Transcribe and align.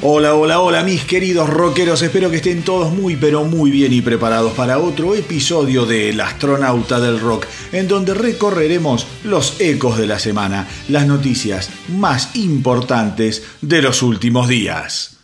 Hola, 0.00 0.36
hola, 0.36 0.60
hola 0.60 0.84
mis 0.84 1.02
queridos 1.02 1.50
rockeros, 1.50 2.02
espero 2.02 2.30
que 2.30 2.36
estén 2.36 2.62
todos 2.62 2.92
muy 2.92 3.16
pero 3.16 3.42
muy 3.42 3.72
bien 3.72 3.92
y 3.92 4.00
preparados 4.00 4.52
para 4.52 4.78
otro 4.78 5.16
episodio 5.16 5.86
de 5.86 6.10
El 6.10 6.20
astronauta 6.20 7.00
del 7.00 7.18
rock, 7.18 7.46
en 7.72 7.88
donde 7.88 8.14
recorreremos 8.14 9.08
los 9.24 9.60
ecos 9.60 9.98
de 9.98 10.06
la 10.06 10.20
semana, 10.20 10.68
las 10.88 11.08
noticias 11.08 11.70
más 11.88 12.36
importantes 12.36 13.42
de 13.60 13.82
los 13.82 14.02
últimos 14.02 14.46
días. 14.46 15.18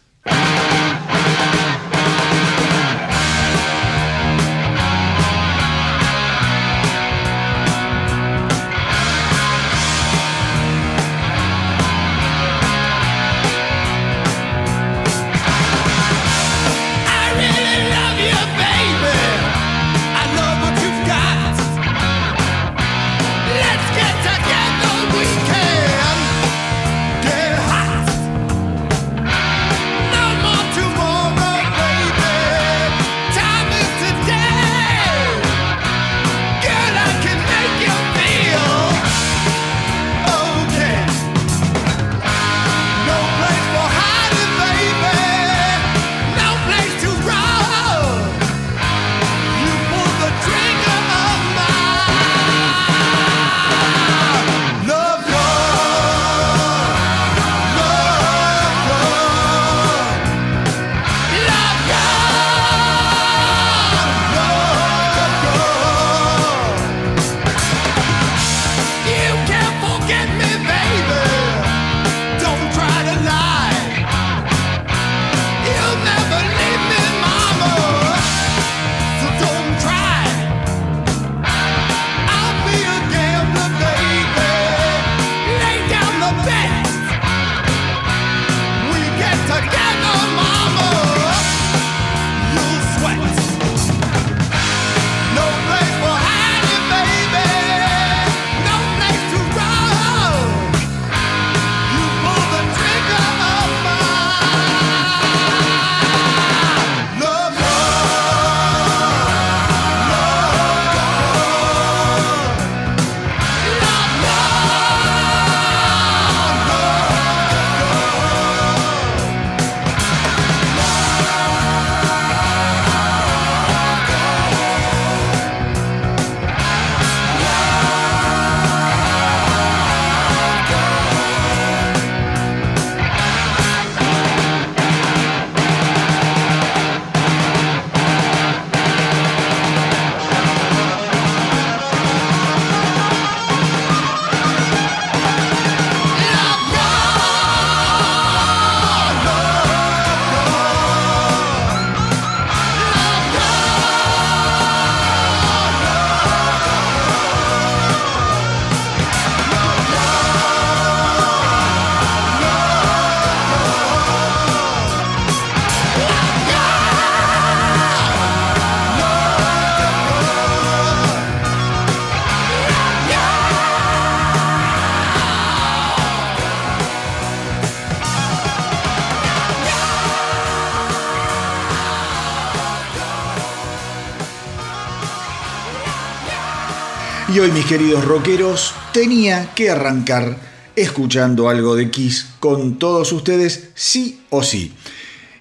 Mis 187.54 187.66
queridos 187.66 188.04
rockeros, 188.04 188.74
tenía 188.92 189.54
que 189.54 189.70
arrancar 189.70 190.36
escuchando 190.74 191.48
algo 191.48 191.76
de 191.76 191.88
Kiss 191.88 192.26
con 192.40 192.80
todos 192.80 193.12
ustedes, 193.12 193.68
sí 193.74 194.22
o 194.30 194.42
sí. 194.42 194.72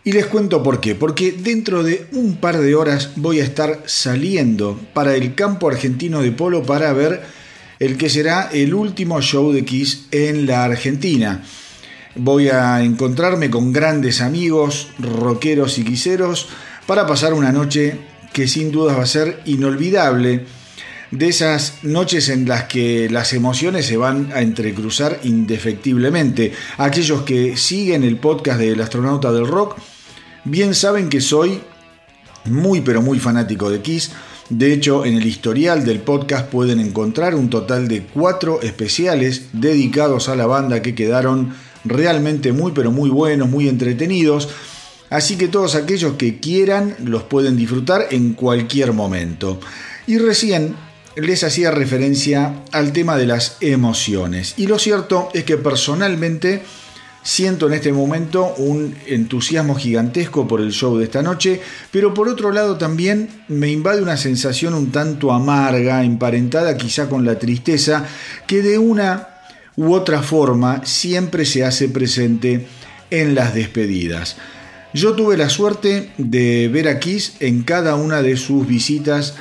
Y 0.03 0.12
les 0.12 0.28
cuento 0.28 0.62
por 0.62 0.79
qué. 0.79 0.94
Porque 0.94 1.31
dentro 1.31 1.81
de 1.81 2.06
un 2.12 2.35
par 2.35 2.59
de 2.59 2.75
horas 2.75 3.13
voy 3.16 3.40
a 3.40 3.44
estar 3.44 3.81
saliendo 3.88 4.79
para 4.94 5.16
el 5.16 5.34
campo 5.34 5.68
argentino 5.68 6.22
de 6.22 6.31
polo 6.31 6.62
para 6.62 6.94
ver 6.94 7.24
el 7.79 7.97
que 7.97 8.12
será 8.12 8.47
el 8.53 8.75
último 8.75 9.19
show 9.19 9.51
de 9.51 9.66
Kiss 9.66 10.06
en 10.12 10.45
la 10.45 10.66
Argentina. 10.66 11.44
Voy 12.13 12.50
a 12.50 12.84
encontrarme 12.84 13.50
con 13.50 13.74
grandes 13.74 14.22
amigos, 14.22 14.90
rockeros 15.00 15.80
y 15.80 15.84
quiseros 15.84 16.47
para 16.85 17.07
pasar 17.07 17.34
una 17.34 17.51
noche 17.51 17.97
que 18.34 18.47
sin 18.47 18.72
dudas 18.72 19.00
va 19.00 19.03
a 19.03 19.07
ser 19.07 19.41
inolvidable 19.45 20.45
de 21.13 21.28
esas 21.28 21.84
noches 21.84 22.29
en 22.29 22.47
las 22.47 22.63
que 22.63 23.07
las 23.07 23.34
emociones 23.34 23.85
se 23.85 23.97
van 23.97 24.31
a 24.34 24.41
entrecruzar 24.41 25.19
indefectiblemente. 25.24 26.53
Aquellos 26.78 27.22
que 27.22 27.56
siguen 27.56 28.03
el 28.03 28.18
podcast 28.18 28.59
del 28.59 28.81
astronauta 28.81 29.31
del 29.31 29.46
rock 29.46 29.78
bien 30.44 30.74
saben 30.74 31.09
que 31.09 31.22
soy 31.22 31.62
muy 32.46 32.81
pero 32.81 33.03
muy 33.03 33.19
fanático 33.19 33.69
de 33.69 33.81
Kiss. 33.81 34.12
De 34.50 34.74
hecho, 34.74 35.06
en 35.06 35.15
el 35.15 35.25
historial 35.25 35.86
del 35.86 36.00
podcast 36.00 36.50
pueden 36.50 36.80
encontrar 36.80 37.36
un 37.36 37.48
total 37.50 37.88
de 37.88 38.04
cuatro 38.04 38.62
especiales 38.62 39.50
dedicados 39.54 40.30
a 40.30 40.36
la 40.36 40.48
banda 40.48 40.81
que 40.81 40.95
quedaron 40.95 41.54
realmente 41.86 42.54
muy 42.54 42.71
pero 42.71 42.92
muy 42.92 43.12
buenos, 43.12 43.50
muy 43.50 43.69
entretenidos. 43.69 44.50
Así 45.12 45.38
que 45.38 45.48
todos 45.48 45.75
aquellos 45.75 46.13
que 46.13 46.39
quieran 46.39 46.95
los 47.04 47.21
pueden 47.21 47.56
disfrutar 47.56 48.07
en 48.09 48.33
cualquier 48.33 48.94
momento. 48.94 49.59
Y 50.07 50.18
recién 50.18 50.75
les 51.15 51.44
hacía 51.44 51.71
referencia 51.71 52.63
al 52.71 52.94
tema 52.94 53.18
de 53.18 53.27
las 53.27 53.57
emociones. 53.62 54.54
Y 54.57 54.68
lo 54.68 54.80
cierto 54.80 55.30
es 55.33 55.44
que 55.44 55.57
personalmente 55.57 56.63
siento 57.24 57.68
en 57.68 57.74
este 57.74 57.94
momento 57.94 58.54
un 58.57 58.95
entusiasmo 59.07 59.75
gigantesco 59.75 60.48
por 60.48 60.60
el 60.60 60.71
show 60.71 60.98
de 60.98 61.06
esta 61.06 61.21
noche, 61.21 61.62
pero 61.92 62.13
por 62.13 62.27
otro 62.27 62.51
lado 62.51 62.77
también 62.77 63.30
me 63.48 63.69
invade 63.69 64.01
una 64.01 64.18
sensación 64.18 64.74
un 64.74 64.92
tanto 64.92 65.31
amarga, 65.31 66.04
emparentada 66.04 66.77
quizá 66.77 67.07
con 67.07 67.25
la 67.25 67.39
tristeza, 67.39 68.06
que 68.45 68.62
de 68.62 68.77
una 68.77 69.30
u 69.75 69.94
otra 69.94 70.21
forma 70.21 70.86
siempre 70.86 71.45
se 71.45 71.63
hace 71.63 71.88
presente 71.89 72.68
en 73.09 73.36
las 73.36 73.54
despedidas. 73.54 74.38
Yo 74.94 75.13
tuve 75.13 75.38
la 75.38 75.50
suerte 75.50 76.12
de 76.18 76.68
ver 76.68 76.88
a 76.88 77.00
Kiss 77.00 77.33
en 77.39 77.63
cada 77.63 77.95
una 77.95 78.21
de 78.21 78.38
sus 78.38 78.68
visitas 78.68 79.33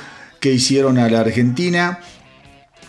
que 0.43 0.51
hicieron 0.51 0.97
a 0.97 1.07
la 1.07 1.21
Argentina 1.21 2.01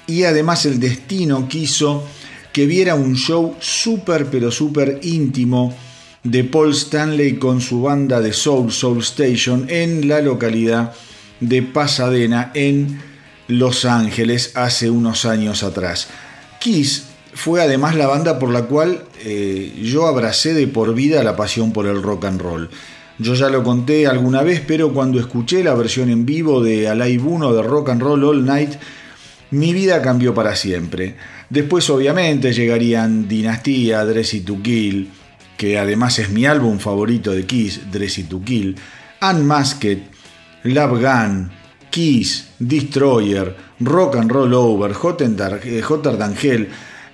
y 0.09 0.25
además 0.25 0.67
el 0.67 0.81
destino 0.81 1.47
quiso 1.47 2.05
que 2.53 2.67
viera 2.67 2.97
un 2.97 3.15
show 3.15 3.55
súper 3.61 4.27
pero 4.27 4.51
súper 4.51 4.99
íntimo 5.05 5.73
de 6.25 6.43
Paul 6.43 6.73
Stanley 6.73 7.37
con 7.37 7.61
su 7.61 7.81
banda 7.81 8.21
de 8.21 8.33
Soul 8.33 8.73
Soul 8.73 9.03
Station 9.03 9.67
en 9.69 10.09
la 10.09 10.21
localidad 10.21 10.95
de 11.39 11.63
Pasadena, 11.63 12.51
en 12.55 13.01
Los 13.47 13.85
Ángeles, 13.85 14.51
hace 14.57 14.91
unos 14.91 15.25
años 15.25 15.63
atrás. 15.63 16.09
Kiss 16.59 17.05
fue 17.35 17.63
además 17.63 17.95
la 17.95 18.09
banda 18.09 18.41
por 18.41 18.51
la 18.51 18.63
cual 18.63 19.05
eh, 19.25 19.81
yo 19.81 20.09
abracé 20.09 20.55
de 20.55 20.67
por 20.67 20.93
vida 20.93 21.23
la 21.23 21.37
pasión 21.37 21.73
por 21.73 21.87
el 21.87 22.03
rock 22.03 22.25
and 22.25 22.41
roll. 22.41 22.69
Yo 23.19 23.35
ya 23.35 23.49
lo 23.49 23.63
conté 23.63 24.09
alguna 24.09 24.43
vez, 24.43 24.61
pero 24.67 24.93
cuando 24.93 25.21
escuché 25.21 25.63
la 25.63 25.75
versión 25.75 26.11
en 26.11 26.27
vivo 26.27 26.61
de 26.61 26.89
Alive 26.89 27.23
1 27.23 27.53
de 27.53 27.63
Rock 27.63 27.91
and 27.91 28.03
Roll 28.03 28.25
All 28.25 28.45
Night, 28.45 28.73
mi 29.53 29.73
vida 29.73 30.03
cambió 30.03 30.35
para 30.35 30.57
siempre. 30.57 31.15
Después 31.49 31.89
obviamente 31.91 32.53
llegarían 32.53 33.29
Dinastía, 33.29 34.05
Dressy 34.05 34.41
to 34.41 34.61
Kill, 34.61 35.11
que 35.57 35.79
además 35.79 36.19
es 36.19 36.31
mi 36.31 36.45
álbum 36.45 36.81
favorito 36.81 37.31
de 37.31 37.47
Kiss, 37.47 37.83
Dressy 37.93 38.25
to 38.25 38.43
Kill, 38.43 38.75
Unmasked, 39.23 40.03
Love 40.65 41.01
Gun, 41.01 41.53
Kiss, 41.91 42.49
Destroyer, 42.59 43.55
Rock 43.79 44.17
and 44.17 44.33
Roll 44.33 44.53
Over, 44.55 44.93
Hotter 44.93 45.61
Hell, 46.43 46.69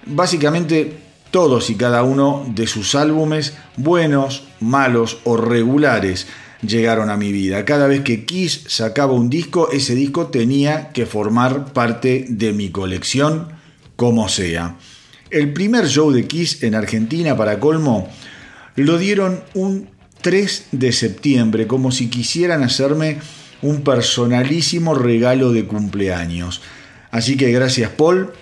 básicamente 0.06 1.09
todos 1.30 1.70
y 1.70 1.76
cada 1.76 2.02
uno 2.02 2.44
de 2.54 2.66
sus 2.66 2.94
álbumes, 2.94 3.54
buenos, 3.76 4.44
malos 4.60 5.18
o 5.24 5.36
regulares, 5.36 6.26
llegaron 6.62 7.10
a 7.10 7.16
mi 7.16 7.32
vida. 7.32 7.64
Cada 7.64 7.86
vez 7.86 8.02
que 8.02 8.24
Kiss 8.24 8.64
sacaba 8.66 9.12
un 9.12 9.30
disco, 9.30 9.70
ese 9.70 9.94
disco 9.94 10.28
tenía 10.28 10.90
que 10.90 11.06
formar 11.06 11.72
parte 11.72 12.26
de 12.28 12.52
mi 12.52 12.70
colección, 12.70 13.48
como 13.96 14.28
sea. 14.28 14.76
El 15.30 15.52
primer 15.52 15.86
show 15.86 16.10
de 16.10 16.26
Kiss 16.26 16.62
en 16.62 16.74
Argentina, 16.74 17.36
para 17.36 17.60
colmo, 17.60 18.08
lo 18.76 18.98
dieron 18.98 19.42
un 19.54 19.88
3 20.22 20.66
de 20.72 20.92
septiembre, 20.92 21.66
como 21.66 21.92
si 21.92 22.08
quisieran 22.08 22.62
hacerme 22.62 23.18
un 23.62 23.82
personalísimo 23.82 24.94
regalo 24.94 25.52
de 25.52 25.66
cumpleaños. 25.66 26.60
Así 27.10 27.36
que 27.36 27.50
gracias 27.50 27.90
Paul 27.90 28.32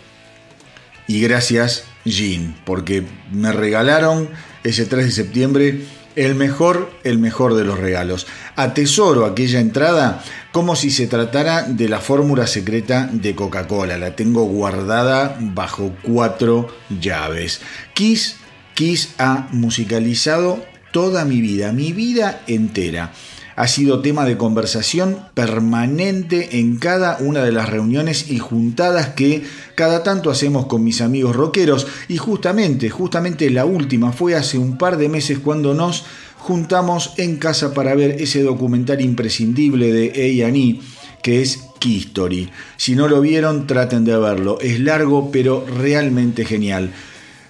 y 1.06 1.20
gracias 1.20 1.84
Jean, 2.10 2.54
porque 2.64 3.04
me 3.32 3.52
regalaron 3.52 4.28
ese 4.64 4.86
3 4.86 5.06
de 5.06 5.10
septiembre 5.12 5.80
el 6.16 6.34
mejor, 6.34 6.90
el 7.04 7.18
mejor 7.18 7.54
de 7.54 7.64
los 7.64 7.78
regalos. 7.78 8.26
Atesoro 8.56 9.24
aquella 9.24 9.60
entrada 9.60 10.22
como 10.50 10.74
si 10.74 10.90
se 10.90 11.06
tratara 11.06 11.62
de 11.62 11.88
la 11.88 12.00
fórmula 12.00 12.46
secreta 12.46 13.08
de 13.12 13.36
Coca-Cola. 13.36 13.98
La 13.98 14.16
tengo 14.16 14.44
guardada 14.44 15.36
bajo 15.40 15.94
cuatro 16.02 16.68
llaves. 17.00 17.60
Kiss, 17.94 18.36
Kiss 18.74 19.10
ha 19.18 19.48
musicalizado 19.52 20.64
toda 20.92 21.24
mi 21.24 21.40
vida, 21.40 21.72
mi 21.72 21.92
vida 21.92 22.40
entera 22.48 23.12
ha 23.58 23.66
sido 23.66 24.02
tema 24.02 24.24
de 24.24 24.36
conversación 24.36 25.18
permanente 25.34 26.60
en 26.60 26.76
cada 26.76 27.18
una 27.18 27.42
de 27.42 27.50
las 27.50 27.68
reuniones 27.68 28.30
y 28.30 28.38
juntadas 28.38 29.08
que 29.08 29.42
cada 29.74 30.04
tanto 30.04 30.30
hacemos 30.30 30.66
con 30.66 30.84
mis 30.84 31.00
amigos 31.00 31.34
rockeros 31.34 31.88
y 32.06 32.18
justamente, 32.18 32.88
justamente 32.88 33.50
la 33.50 33.64
última 33.64 34.12
fue 34.12 34.36
hace 34.36 34.58
un 34.58 34.78
par 34.78 34.96
de 34.96 35.08
meses 35.08 35.40
cuando 35.40 35.74
nos 35.74 36.04
juntamos 36.36 37.14
en 37.16 37.38
casa 37.38 37.74
para 37.74 37.96
ver 37.96 38.22
ese 38.22 38.44
documental 38.44 39.00
imprescindible 39.00 39.92
de 39.92 40.44
A&E 40.44 40.80
que 41.20 41.42
es 41.42 41.64
Key 41.80 41.98
Story. 41.98 42.48
Si 42.76 42.94
no 42.94 43.08
lo 43.08 43.20
vieron, 43.20 43.66
traten 43.66 44.04
de 44.04 44.16
verlo. 44.16 44.60
Es 44.60 44.78
largo, 44.78 45.32
pero 45.32 45.66
realmente 45.66 46.44
genial. 46.44 46.92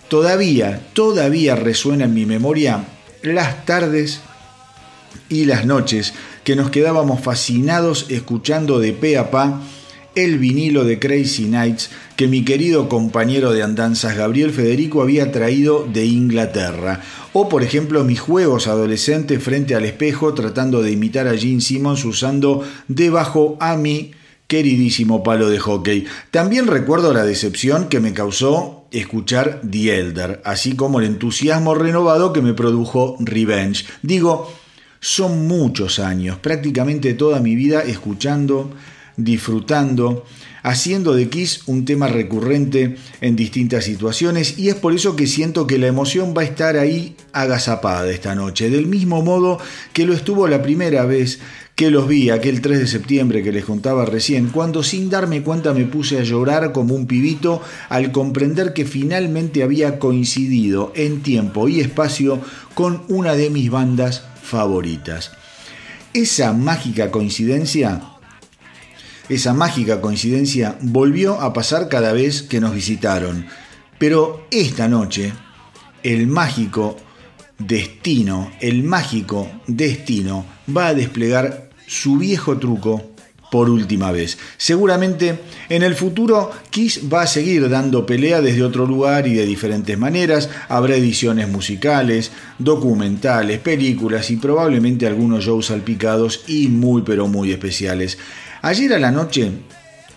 Todavía, 0.08 0.80
todavía 0.94 1.54
resuena 1.54 2.06
en 2.06 2.14
mi 2.14 2.24
memoria 2.24 2.86
las 3.22 3.66
tardes 3.66 4.22
y 5.28 5.44
las 5.44 5.66
noches 5.66 6.14
que 6.44 6.56
nos 6.56 6.70
quedábamos 6.70 7.20
fascinados 7.20 8.06
escuchando 8.08 8.78
de 8.78 8.92
pe 8.92 9.18
a 9.18 9.30
pa 9.30 9.62
el 10.14 10.38
vinilo 10.38 10.84
de 10.84 10.98
Crazy 10.98 11.44
Nights 11.44 11.90
que 12.16 12.26
mi 12.26 12.44
querido 12.44 12.88
compañero 12.88 13.52
de 13.52 13.62
andanzas 13.62 14.16
Gabriel 14.16 14.52
Federico 14.52 15.02
había 15.02 15.30
traído 15.30 15.86
de 15.86 16.06
Inglaterra. 16.06 17.02
O 17.32 17.48
por 17.48 17.62
ejemplo 17.62 18.02
mis 18.02 18.18
juegos 18.18 18.66
adolescentes 18.66 19.42
frente 19.42 19.74
al 19.74 19.84
espejo 19.84 20.34
tratando 20.34 20.82
de 20.82 20.90
imitar 20.90 21.28
a 21.28 21.36
Gene 21.36 21.60
Simmons 21.60 22.04
usando 22.04 22.64
debajo 22.88 23.56
a 23.60 23.76
mi 23.76 24.12
queridísimo 24.48 25.22
palo 25.22 25.50
de 25.50 25.58
hockey. 25.58 26.06
También 26.30 26.66
recuerdo 26.66 27.12
la 27.12 27.24
decepción 27.24 27.88
que 27.88 28.00
me 28.00 28.14
causó 28.14 28.86
escuchar 28.90 29.60
The 29.70 30.00
Elder, 30.00 30.40
así 30.44 30.74
como 30.74 30.98
el 30.98 31.06
entusiasmo 31.06 31.74
renovado 31.74 32.32
que 32.32 32.40
me 32.40 32.54
produjo 32.54 33.16
Revenge. 33.20 33.84
Digo, 34.02 34.50
son 35.00 35.46
muchos 35.46 35.98
años, 35.98 36.38
prácticamente 36.38 37.14
toda 37.14 37.40
mi 37.40 37.54
vida 37.54 37.82
escuchando, 37.82 38.70
disfrutando, 39.16 40.24
haciendo 40.62 41.14
de 41.14 41.28
Kiss 41.28 41.62
un 41.66 41.84
tema 41.84 42.08
recurrente 42.08 42.96
en 43.20 43.36
distintas 43.36 43.84
situaciones 43.84 44.58
y 44.58 44.68
es 44.68 44.74
por 44.74 44.94
eso 44.94 45.16
que 45.16 45.26
siento 45.26 45.66
que 45.66 45.78
la 45.78 45.86
emoción 45.86 46.34
va 46.36 46.42
a 46.42 46.46
estar 46.46 46.76
ahí 46.76 47.16
agazapada 47.32 48.10
esta 48.10 48.34
noche, 48.34 48.70
del 48.70 48.86
mismo 48.86 49.22
modo 49.22 49.58
que 49.92 50.06
lo 50.06 50.14
estuvo 50.14 50.46
la 50.48 50.62
primera 50.62 51.04
vez 51.04 51.40
que 51.74 51.90
los 51.92 52.08
vi 52.08 52.30
aquel 52.30 52.60
3 52.60 52.80
de 52.80 52.86
septiembre 52.88 53.42
que 53.42 53.52
les 53.52 53.64
contaba 53.64 54.04
recién, 54.04 54.48
cuando 54.48 54.82
sin 54.82 55.10
darme 55.10 55.42
cuenta 55.42 55.72
me 55.72 55.84
puse 55.84 56.18
a 56.18 56.24
llorar 56.24 56.72
como 56.72 56.94
un 56.94 57.06
pibito 57.06 57.62
al 57.88 58.10
comprender 58.10 58.72
que 58.72 58.84
finalmente 58.84 59.62
había 59.62 60.00
coincidido 60.00 60.92
en 60.96 61.22
tiempo 61.22 61.68
y 61.68 61.78
espacio 61.78 62.40
con 62.74 63.02
una 63.08 63.34
de 63.34 63.50
mis 63.50 63.70
bandas 63.70 64.24
favoritas. 64.48 65.30
Esa 66.14 66.52
mágica 66.52 67.10
coincidencia, 67.10 68.00
esa 69.28 69.52
mágica 69.52 70.00
coincidencia 70.00 70.78
volvió 70.80 71.40
a 71.40 71.52
pasar 71.52 71.88
cada 71.88 72.12
vez 72.12 72.42
que 72.42 72.60
nos 72.60 72.74
visitaron. 72.74 73.46
Pero 73.98 74.46
esta 74.50 74.88
noche, 74.88 75.32
el 76.02 76.26
mágico 76.26 76.96
destino, 77.58 78.50
el 78.60 78.82
mágico 78.84 79.50
destino 79.66 80.46
va 80.74 80.88
a 80.88 80.94
desplegar 80.94 81.70
su 81.86 82.16
viejo 82.18 82.58
truco 82.58 83.10
por 83.50 83.70
última 83.70 84.12
vez. 84.12 84.38
Seguramente 84.56 85.40
en 85.68 85.82
el 85.82 85.94
futuro 85.94 86.50
Kiss 86.70 87.02
va 87.12 87.22
a 87.22 87.26
seguir 87.26 87.68
dando 87.68 88.06
pelea 88.06 88.40
desde 88.40 88.62
otro 88.62 88.86
lugar 88.86 89.26
y 89.26 89.34
de 89.34 89.46
diferentes 89.46 89.98
maneras. 89.98 90.50
Habrá 90.68 90.96
ediciones 90.96 91.48
musicales, 91.48 92.30
documentales, 92.58 93.58
películas 93.60 94.30
y 94.30 94.36
probablemente 94.36 95.06
algunos 95.06 95.44
shows 95.44 95.66
salpicados 95.66 96.44
y 96.46 96.68
muy 96.68 97.02
pero 97.02 97.28
muy 97.28 97.52
especiales. 97.52 98.18
Ayer 98.62 98.92
a 98.92 98.98
la 98.98 99.10
noche, 99.10 99.52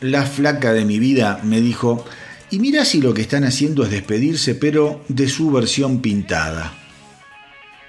la 0.02 0.24
flaca 0.26 0.74
de 0.74 0.86
mi 0.86 1.00
vida 1.00 1.40
me 1.44 1.62
dijo, 1.62 2.06
y 2.50 2.60
mira 2.60 2.86
si 2.86 3.02
lo 3.02 3.14
que 3.14 3.22
están 3.22 3.44
haciendo 3.44 3.84
es 3.84 3.92
despedirse 3.92 4.56
pero 4.56 5.04
de 5.08 5.30
su 5.30 5.52
versión 5.52 6.02
pintada. 6.02 6.74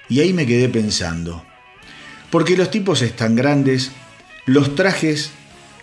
Y 0.08 0.20
ahí 0.20 0.32
me 0.32 0.46
quedé 0.46 0.68
pensando. 0.68 1.42
Porque 2.30 2.56
los 2.56 2.70
tipos 2.70 3.02
están 3.02 3.34
grandes, 3.34 3.92
los 4.46 4.74
trajes, 4.74 5.30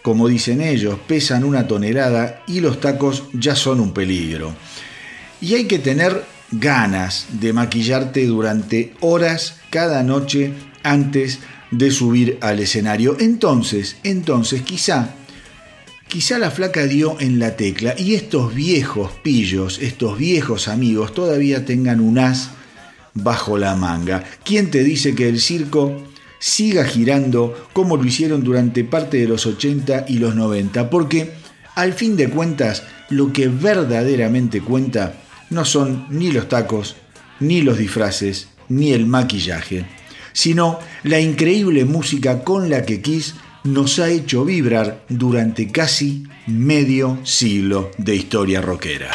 como 0.01 0.27
dicen 0.27 0.61
ellos, 0.61 0.97
pesan 1.07 1.43
una 1.43 1.67
tonelada 1.67 2.43
y 2.47 2.59
los 2.59 2.79
tacos 2.79 3.23
ya 3.33 3.55
son 3.55 3.79
un 3.79 3.93
peligro. 3.93 4.53
Y 5.41 5.55
hay 5.55 5.65
que 5.65 5.79
tener 5.79 6.23
ganas 6.51 7.27
de 7.39 7.53
maquillarte 7.53 8.25
durante 8.25 8.93
horas 8.99 9.57
cada 9.69 10.03
noche 10.03 10.53
antes 10.83 11.39
de 11.71 11.91
subir 11.91 12.37
al 12.41 12.59
escenario. 12.59 13.17
Entonces, 13.19 13.97
entonces 14.03 14.63
quizá, 14.63 15.15
quizá 16.07 16.39
la 16.39 16.51
flaca 16.51 16.85
dio 16.85 17.17
en 17.19 17.39
la 17.39 17.55
tecla 17.55 17.95
y 17.97 18.15
estos 18.15 18.53
viejos 18.53 19.11
pillos, 19.23 19.79
estos 19.81 20.17
viejos 20.17 20.67
amigos 20.67 21.13
todavía 21.13 21.65
tengan 21.65 22.01
un 22.01 22.19
as 22.19 22.51
bajo 23.13 23.57
la 23.57 23.75
manga. 23.75 24.23
¿Quién 24.43 24.71
te 24.71 24.83
dice 24.83 25.15
que 25.15 25.29
el 25.29 25.39
circo 25.39 26.08
siga 26.39 26.85
girando 26.85 27.67
como 27.73 27.97
lo 27.97 28.05
hicieron 28.05 28.43
durante 28.43 28.83
parte 28.83 29.17
de 29.17 29.27
los 29.27 29.45
80 29.45 30.05
y 30.07 30.17
los 30.17 30.35
90, 30.35 30.89
porque 30.89 31.31
al 31.75 31.93
fin 31.93 32.15
de 32.17 32.29
cuentas 32.29 32.83
lo 33.09 33.31
que 33.31 33.47
verdaderamente 33.47 34.61
cuenta 34.61 35.13
no 35.49 35.65
son 35.65 36.07
ni 36.09 36.31
los 36.31 36.47
tacos, 36.47 36.95
ni 37.39 37.61
los 37.61 37.77
disfraces, 37.77 38.49
ni 38.69 38.93
el 38.93 39.05
maquillaje, 39.05 39.85
sino 40.33 40.79
la 41.03 41.19
increíble 41.19 41.85
música 41.85 42.43
con 42.43 42.69
la 42.69 42.85
que 42.85 43.01
Kiss 43.01 43.35
nos 43.63 43.99
ha 43.99 44.09
hecho 44.09 44.45
vibrar 44.45 45.03
durante 45.09 45.71
casi 45.71 46.23
medio 46.47 47.19
siglo 47.23 47.91
de 47.97 48.15
historia 48.15 48.61
rockera. 48.61 49.11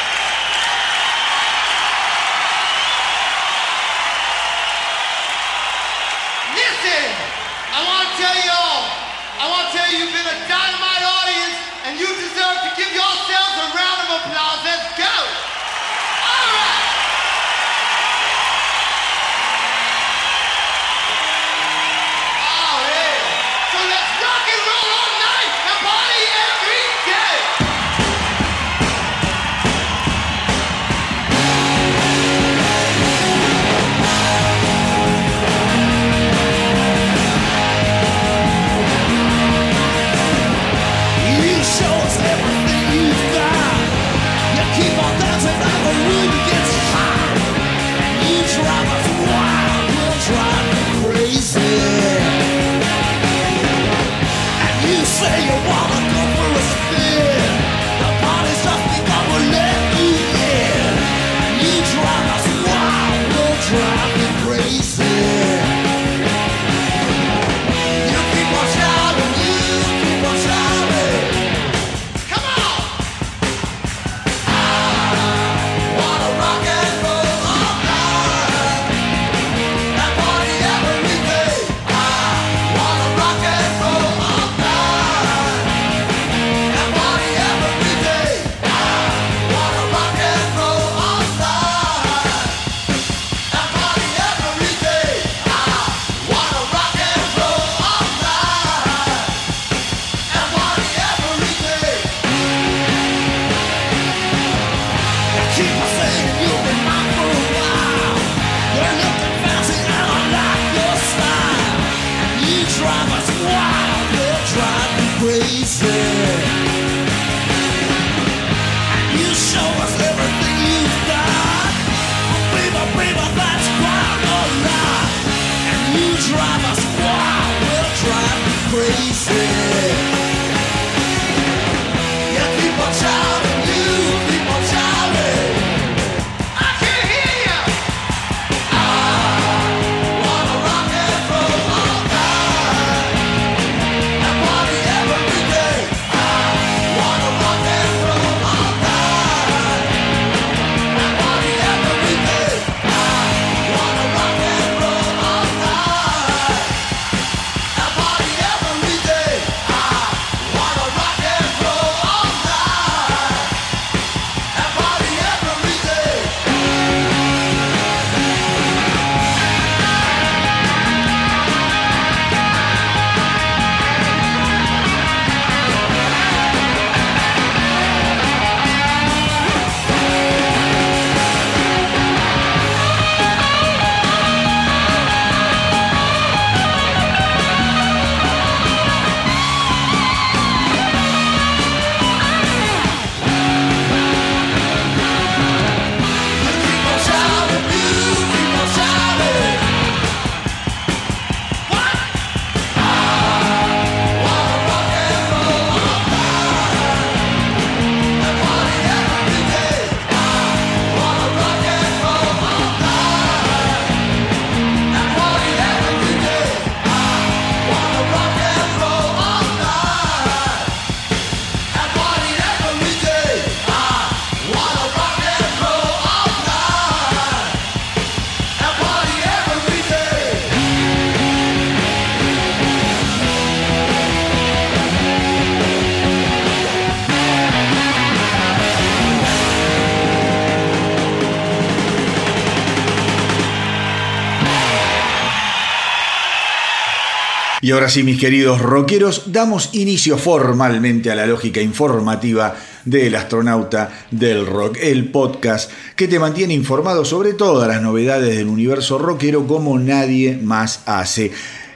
Y 247.65 247.71
ahora 247.71 247.89
sí, 247.89 248.03
mis 248.03 248.19
queridos 248.19 248.61
rockeros, 248.61 249.31
damos 249.31 249.71
inicio 249.73 250.19
formalmente 250.19 251.09
a 251.09 251.15
la 251.15 251.25
lógica 251.25 251.61
informativa 251.61 252.55
del 252.85 253.15
astronauta 253.15 254.05
del 254.11 254.45
rock, 254.45 254.77
el 254.79 255.09
podcast 255.09 255.71
que 255.95 256.07
te 256.07 256.19
mantiene 256.19 256.53
informado 256.53 257.03
sobre 257.05 257.33
todas 257.33 257.67
las 257.67 257.81
novedades 257.81 258.37
del 258.37 258.49
universo 258.49 258.99
rockero 258.99 259.47
como 259.47 259.79
nadie 259.79 260.37
más 260.37 260.83
hace. 260.85 261.31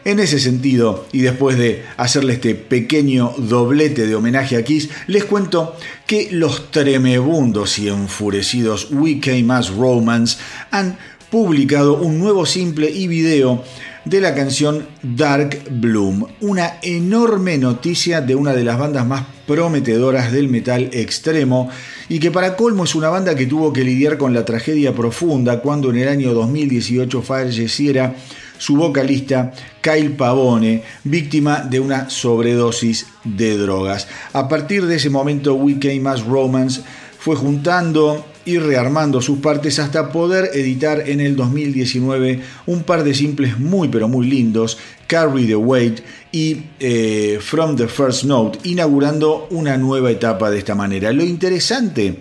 En 0.05 0.19
ese 0.19 0.39
sentido, 0.39 1.07
y 1.11 1.21
después 1.21 1.57
de 1.57 1.83
hacerle 1.97 2.33
este 2.33 2.53
pequeño 2.53 3.33
doblete 3.39 4.05
de 4.05 4.13
homenaje 4.13 4.57
a 4.57 4.63
Kiss, 4.63 4.89
les 5.07 5.25
cuento 5.25 5.75
que 6.05 6.27
los 6.31 6.69
tremebundos 6.69 7.79
y 7.79 7.87
enfurecidos 7.89 8.89
We 8.91 9.19
Came 9.19 9.51
As 9.51 9.71
Romance 9.71 10.37
han 10.69 10.99
publicado 11.31 11.95
un 11.95 12.19
nuevo 12.19 12.45
simple 12.45 12.91
y 12.91 13.07
video 13.07 13.63
de 14.05 14.21
la 14.21 14.33
canción 14.33 14.87
Dark 15.03 15.63
Bloom, 15.69 16.25
una 16.41 16.77
enorme 16.81 17.57
noticia 17.57 18.21
de 18.21 18.35
una 18.35 18.53
de 18.53 18.63
las 18.63 18.77
bandas 18.77 19.05
más 19.05 19.25
prometedoras 19.45 20.31
del 20.31 20.47
metal 20.47 20.89
extremo 20.93 21.69
y 22.07 22.19
que 22.19 22.31
para 22.31 22.55
colmo 22.55 22.83
es 22.83 22.95
una 22.95 23.09
banda 23.09 23.35
que 23.35 23.45
tuvo 23.45 23.73
que 23.73 23.83
lidiar 23.83 24.17
con 24.17 24.33
la 24.33 24.45
tragedia 24.45 24.93
profunda 24.93 25.59
cuando 25.61 25.89
en 25.89 25.97
el 25.97 26.07
año 26.07 26.33
2018 26.33 27.21
falleciera 27.21 28.15
su 28.57 28.75
vocalista 28.75 29.53
Kyle 29.81 30.11
Pavone, 30.11 30.83
víctima 31.03 31.61
de 31.61 31.79
una 31.79 32.09
sobredosis 32.09 33.07
de 33.23 33.57
drogas. 33.57 34.07
A 34.33 34.47
partir 34.47 34.85
de 34.85 34.97
ese 34.97 35.09
momento, 35.09 35.55
We 35.55 35.79
Came 35.79 36.07
As 36.09 36.23
Romance 36.23 36.81
fue 37.17 37.35
juntando 37.35 38.25
y 38.49 38.57
rearmando 38.57 39.21
sus 39.21 39.37
partes 39.39 39.77
hasta 39.77 40.11
poder 40.11 40.49
editar 40.55 41.07
en 41.07 41.19
el 41.19 41.35
2019 41.35 42.41
un 42.65 42.81
par 42.81 43.03
de 43.03 43.13
simples 43.13 43.59
muy 43.59 43.89
pero 43.89 44.07
muy 44.07 44.25
lindos, 44.27 44.79
Carry 45.05 45.45
the 45.45 45.55
Weight 45.55 45.99
y 46.31 46.63
eh, 46.79 47.37
From 47.41 47.75
the 47.75 47.87
First 47.87 48.23
Note, 48.23 48.57
inaugurando 48.63 49.47
una 49.51 49.77
nueva 49.77 50.09
etapa 50.09 50.49
de 50.49 50.57
esta 50.57 50.73
manera. 50.73 51.13
Lo 51.13 51.23
interesante 51.23 52.17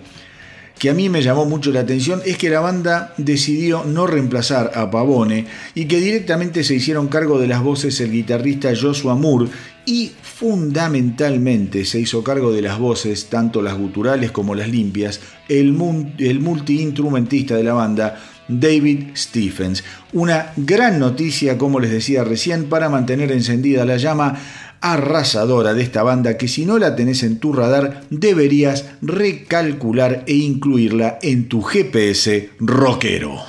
que 0.79 0.89
a 0.89 0.93
mí 0.93 1.09
me 1.09 1.21
llamó 1.21 1.45
mucho 1.45 1.71
la 1.71 1.81
atención 1.81 2.21
es 2.25 2.37
que 2.37 2.49
la 2.49 2.61
banda 2.61 3.13
decidió 3.17 3.83
no 3.83 4.07
reemplazar 4.07 4.71
a 4.75 4.89
Pavone 4.89 5.45
y 5.75 5.85
que 5.85 5.99
directamente 5.99 6.63
se 6.63 6.75
hicieron 6.75 7.09
cargo 7.09 7.37
de 7.37 7.47
las 7.47 7.61
voces 7.61 7.99
el 7.99 8.11
guitarrista 8.11 8.71
Joshua 8.79 9.15
Moore 9.15 9.49
y 9.85 10.11
fundamentalmente 10.21 11.85
se 11.85 11.99
hizo 11.99 12.23
cargo 12.23 12.51
de 12.51 12.61
las 12.61 12.79
voces, 12.79 13.27
tanto 13.29 13.61
las 13.61 13.77
guturales 13.77 14.31
como 14.31 14.55
las 14.55 14.69
limpias, 14.69 15.21
el, 15.47 15.75
el 16.17 16.39
multiinstrumentista 16.39 17.55
de 17.55 17.63
la 17.63 17.73
banda, 17.73 18.21
David 18.47 19.09
Stephens. 19.15 19.83
Una 20.13 20.53
gran 20.57 20.99
noticia, 20.99 21.57
como 21.57 21.79
les 21.79 21.91
decía 21.91 22.23
recién, 22.23 22.69
para 22.69 22.89
mantener 22.89 23.31
encendida 23.31 23.85
la 23.85 23.97
llama 23.97 24.39
arrasadora 24.81 25.73
de 25.73 25.83
esta 25.83 26.03
banda 26.03 26.37
que 26.37 26.47
si 26.47 26.65
no 26.65 26.77
la 26.77 26.95
tenés 26.95 27.23
en 27.23 27.39
tu 27.39 27.53
radar 27.53 28.03
deberías 28.09 28.85
recalcular 29.01 30.23
e 30.25 30.35
incluirla 30.35 31.19
en 31.21 31.49
tu 31.49 31.61
GPS 31.61 32.51
rockero. 32.59 33.39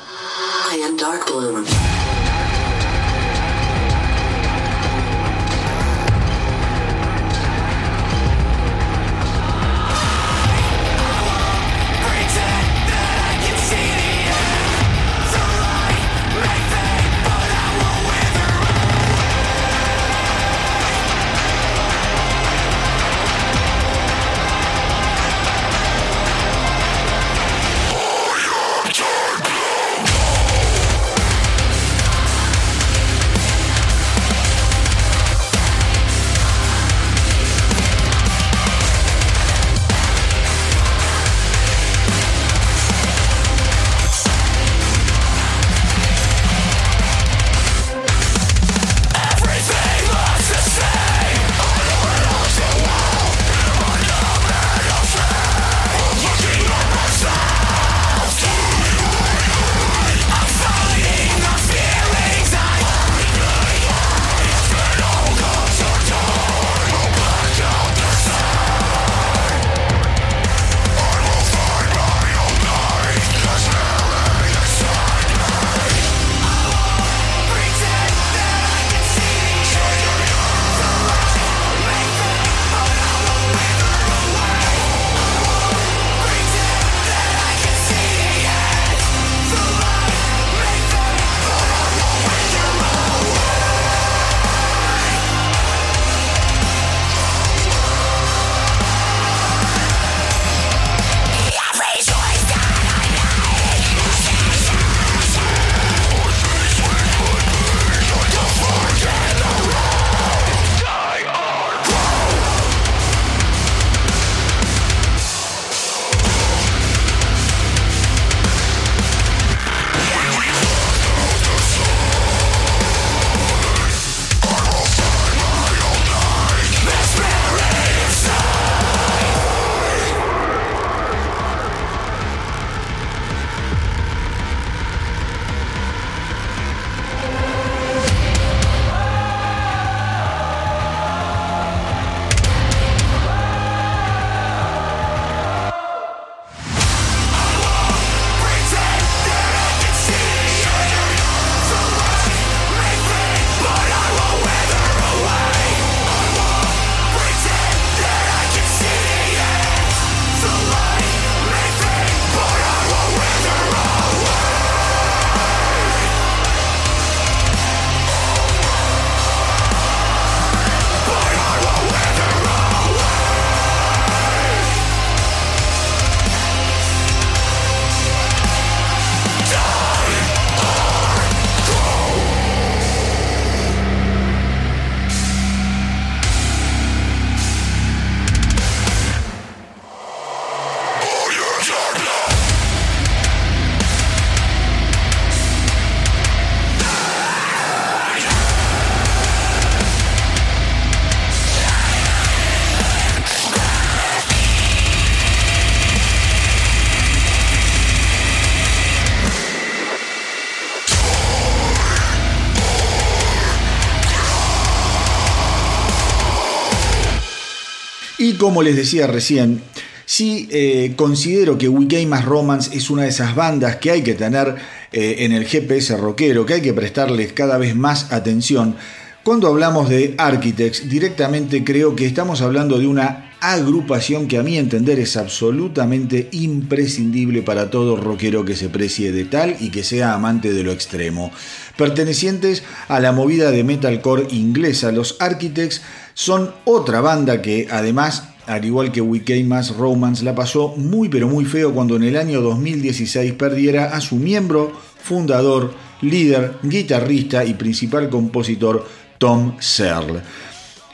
Y 218.21 218.35
como 218.35 218.63
les 218.63 218.77
decía 218.77 219.07
recién, 219.07 219.63
sí 220.05 220.47
eh, 220.51 220.93
considero 220.95 221.57
que 221.57 221.71
We 221.71 221.89
Romance 222.23 222.77
es 222.77 222.91
una 222.91 223.05
de 223.05 223.09
esas 223.09 223.35
bandas 223.35 223.77
que 223.77 223.91
hay 223.91 224.03
que 224.03 224.13
tener 224.13 224.57
eh, 224.93 225.17
en 225.21 225.33
el 225.33 225.47
GPS 225.47 225.97
rockero, 225.97 226.45
que 226.45 226.53
hay 226.53 226.61
que 226.61 226.75
prestarles 226.75 227.33
cada 227.33 227.57
vez 227.57 227.75
más 227.75 228.13
atención. 228.13 228.77
Cuando 229.25 229.49
hablamos 229.49 229.89
de 229.89 230.17
Architects, 230.19 230.91
directamente 230.91 231.65
creo 231.65 231.97
que 231.97 232.05
estamos 232.05 232.43
hablando 232.43 232.79
de 232.79 232.89
una 232.89 233.31
agrupación 233.41 234.29
que 234.29 234.37
a 234.37 234.43
mi 234.43 234.59
entender 234.59 234.99
es 234.99 235.17
absolutamente 235.17 236.29
imprescindible 236.33 237.41
para 237.41 237.71
todo 237.71 237.97
rockero 237.97 238.45
que 238.45 238.55
se 238.55 238.69
precie 238.69 239.13
de 239.13 239.25
tal 239.25 239.57
y 239.61 239.71
que 239.71 239.83
sea 239.83 240.13
amante 240.13 240.53
de 240.53 240.63
lo 240.63 240.73
extremo. 240.73 241.33
Pertenecientes 241.77 242.63
a 242.89 243.01
la 243.01 243.13
movida 243.13 243.51
de 243.51 243.65
metalcore 243.65 244.27
inglesa, 244.31 244.93
los 244.93 245.17
Architects 245.21 245.81
son 246.15 246.53
otra 246.65 247.01
banda 247.01 247.43
que 247.43 247.69
además 247.71 248.25
al 248.47 248.65
igual 248.65 248.91
que 248.91 249.01
We 249.01 249.23
Came 249.23 249.63
Romance, 249.79 250.25
la 250.25 250.35
pasó 250.35 250.75
muy 250.77 251.09
pero 251.09 251.29
muy 251.29 251.45
feo 251.45 251.73
cuando 251.73 251.97
en 251.97 252.03
el 252.03 252.17
año 252.17 252.41
2016 252.41 253.35
perdiera 253.35 253.95
a 253.95 254.01
su 254.01 254.17
miembro, 254.17 254.73
fundador, 255.01 255.73
líder, 256.01 256.57
guitarrista 256.63 257.45
y 257.45 257.55
principal 257.55 258.09
compositor 258.11 258.87
Tom 259.19 259.57
Searle. 259.61 260.21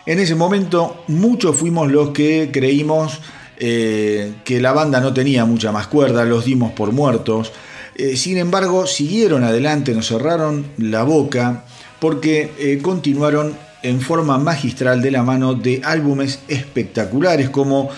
En 0.05 0.19
ese 0.19 0.35
momento 0.35 1.05
muchos 1.09 1.57
fuimos 1.57 1.91
los 1.91 2.11
que 2.11 2.51
creímos 2.53 3.21
eh, 3.59 4.35
que 4.45 4.61
la 4.61 4.73
banda 4.73 5.01
no 5.01 5.15
tenía 5.15 5.45
mucha 5.47 5.73
más 5.73 5.87
cuerda, 5.87 6.25
los 6.25 6.45
dimos 6.45 6.73
por 6.73 6.93
muertos. 6.93 7.53
Eh, 7.95 8.17
sin 8.17 8.37
embargo, 8.37 8.87
siguieron 8.87 9.45
adelante, 9.45 9.95
nos 9.95 10.09
cerraron 10.09 10.67
la 10.77 11.05
boca 11.05 11.65
porque 11.99 12.53
eh, 12.59 12.81
continuaron 12.83 13.57
en 13.89 14.01
forma 14.01 14.39
magistral 14.39 15.01
de 15.01 15.11
la 15.11 15.23
mano 15.23 15.55
de 15.55 15.81
álbumes 15.85 16.41
espectaculares 16.49 17.51
como 17.51 17.91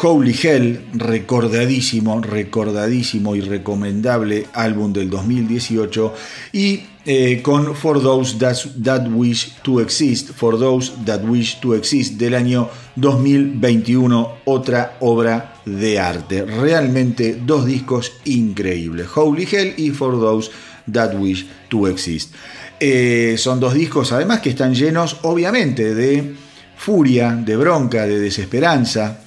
Holy 0.00 0.34
Hell, 0.40 0.86
recordadísimo, 0.94 2.20
recordadísimo 2.20 3.36
y 3.36 3.40
recomendable 3.40 4.46
álbum 4.54 4.92
del 4.92 5.10
2018 5.10 6.14
y 6.52 6.80
eh, 7.04 7.42
con 7.42 7.74
For 7.74 8.00
Those 8.00 8.38
that, 8.38 9.08
Wish 9.08 9.56
to 9.62 9.80
Exist, 9.80 10.30
For 10.30 10.58
Those 10.58 10.92
That 11.04 11.24
Wish 11.24 11.60
to 11.60 11.74
Exist 11.74 12.14
del 12.14 12.34
año 12.34 12.70
2021, 12.96 14.36
otra 14.44 14.96
obra 15.00 15.60
de 15.66 15.98
arte. 15.98 16.44
Realmente 16.44 17.38
dos 17.44 17.66
discos 17.66 18.12
increíbles, 18.24 19.08
Holy 19.14 19.46
Hell 19.50 19.74
y 19.76 19.90
For 19.90 20.18
Those 20.18 20.50
That 20.90 21.14
Wish 21.16 21.46
to 21.68 21.88
Exist. 21.88 22.34
Eh, 22.84 23.36
son 23.38 23.60
dos 23.60 23.74
discos 23.74 24.10
además 24.10 24.40
que 24.40 24.50
están 24.50 24.74
llenos 24.74 25.18
obviamente 25.22 25.94
de 25.94 26.34
furia, 26.76 27.30
de 27.30 27.54
bronca, 27.54 28.08
de 28.08 28.18
desesperanza 28.18 29.20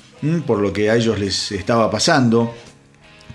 por 0.45 0.59
lo 0.59 0.73
que 0.73 0.89
a 0.89 0.97
ellos 0.97 1.17
les 1.17 1.53
estaba 1.53 1.89
pasando, 1.89 2.53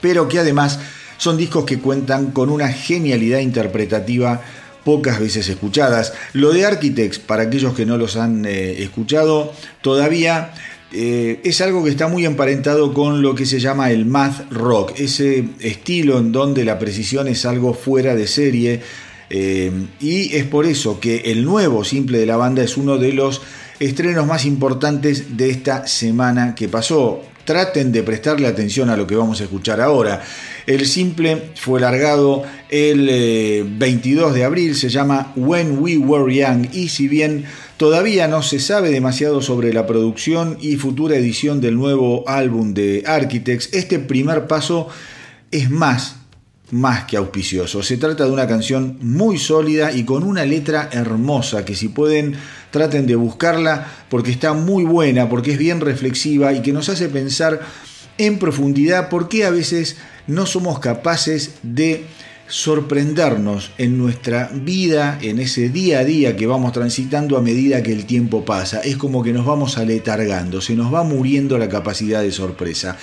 pero 0.03 0.29
que 0.29 0.39
además 0.39 0.79
son 1.17 1.39
discos 1.39 1.65
que 1.65 1.79
cuentan 1.79 2.33
con 2.33 2.51
una 2.51 2.69
genialidad 2.69 3.39
interpretativa 3.39 4.43
pocas 4.85 5.19
veces 5.19 5.49
escuchadas. 5.49 6.13
Lo 6.35 6.53
de 6.53 6.67
Architects, 6.67 7.19
para 7.19 7.45
aquellos 7.45 7.73
que 7.73 7.87
no 7.87 7.97
los 7.97 8.17
han 8.17 8.45
eh, 8.45 8.83
escuchado, 8.83 9.55
todavía 9.81 10.53
eh, 10.93 11.41
es 11.45 11.63
algo 11.63 11.83
que 11.83 11.91
está 11.91 12.09
muy 12.09 12.27
emparentado 12.27 12.93
con 12.93 13.23
lo 13.23 13.35
que 13.35 13.47
se 13.47 13.59
llama 13.59 13.91
el 13.91 14.05
math 14.05 14.53
rock, 14.53 14.93
ese 15.01 15.45
estilo 15.61 16.19
en 16.19 16.31
donde 16.31 16.63
la 16.67 16.79
precisión 16.79 17.27
es 17.27 17.47
algo 17.47 17.73
fuera 17.73 18.15
de 18.15 18.27
serie, 18.27 18.83
eh, 19.31 19.71
y 20.01 20.37
es 20.37 20.45
por 20.45 20.67
eso 20.67 20.99
que 20.99 21.19
el 21.27 21.45
nuevo 21.45 21.85
simple 21.85 22.19
de 22.19 22.27
la 22.27 22.37
banda 22.37 22.65
es 22.65 22.77
uno 22.77 22.99
de 22.99 23.13
los 23.13 23.41
estrenos 23.79 24.27
más 24.27 24.45
importantes 24.45 25.37
de 25.37 25.51
esta 25.51 25.87
semana 25.87 26.55
que 26.57 26.69
pasó. 26.69 27.23
Traten 27.45 27.91
de 27.91 28.03
prestarle 28.03 28.47
atención 28.47 28.91
a 28.91 28.97
lo 28.97 29.07
que 29.07 29.17
vamos 29.17 29.41
a 29.41 29.45
escuchar 29.45 29.81
ahora. 29.81 30.23
El 30.67 30.87
simple 30.87 31.51
fue 31.55 31.81
largado 31.81 32.43
el 32.69 33.67
22 33.79 34.33
eh, 34.33 34.35
de 34.39 34.45
abril, 34.45 34.77
se 34.77 34.89
llama 34.89 35.33
When 35.37 35.79
We 35.79 35.97
Were 35.97 36.33
Young 36.33 36.67
y 36.73 36.89
si 36.89 37.09
bien 37.09 37.45
todavía 37.77 38.29
no 38.29 38.43
se 38.43 38.61
sabe 38.61 38.91
demasiado 38.91 39.41
sobre 39.41 39.73
la 39.73 39.87
producción 39.87 40.59
y 40.61 40.77
futura 40.77 41.17
edición 41.17 41.61
del 41.61 41.77
nuevo 41.77 42.29
álbum 42.29 42.75
de 42.75 43.05
Architects, 43.07 43.71
este 43.73 43.99
primer 43.99 44.47
paso 44.47 44.89
es 45.51 45.71
más 45.71 46.20
más 46.71 47.05
que 47.05 47.17
auspicioso. 47.17 47.83
Se 47.83 47.97
trata 47.97 48.25
de 48.25 48.31
una 48.31 48.47
canción 48.47 48.99
muy 49.01 49.39
sólida 49.39 49.93
y 49.93 50.05
con 50.05 50.23
una 50.23 50.45
letra 50.45 50.89
hermosa 50.93 51.65
que 51.65 51.75
si 51.75 51.89
pueden 51.89 52.35
traten 52.71 53.07
de 53.07 53.17
buscarla 53.17 53.87
porque 54.09 54.31
está 54.31 54.53
muy 54.53 54.85
buena, 54.85 55.29
porque 55.29 55.53
es 55.53 55.59
bien 55.59 55.81
reflexiva 55.81 56.53
y 56.53 56.63
que 56.63 56.73
nos 56.73 56.89
hace 56.89 57.09
pensar 57.09 57.61
en 58.19 58.39
profundidad 58.39 59.09
por 59.09 59.29
qué 59.29 59.45
a 59.45 59.51
veces 59.51 59.97
no 60.27 60.47
somos 60.47 60.79
capaces 60.79 61.55
de 61.63 62.05
sorprendernos 62.47 63.71
en 63.79 63.97
nuestra 63.97 64.51
vida, 64.53 65.19
en 65.23 65.39
ese 65.39 65.69
día 65.69 66.01
a 66.01 66.05
día 66.05 66.37
que 66.37 66.47
vamos 66.47 66.73
transitando 66.73 67.37
a 67.39 67.43
medida 67.43 67.83
que 67.83 67.93
el 67.93 68.07
tiempo 68.07 68.45
pasa. 68.45 68.81
Es 68.81 68.97
como 68.97 69.23
que 69.23 69.33
nos 69.33 69.47
vamos 69.47 69.79
aletargando, 69.79 70.61
se 70.61 70.75
nos 70.75 70.93
va 70.93 71.05
muriendo 71.05 71.59
la 71.59 71.69
capacidad 71.69 72.23
de 72.23 72.33
sorpresa. 72.33 72.97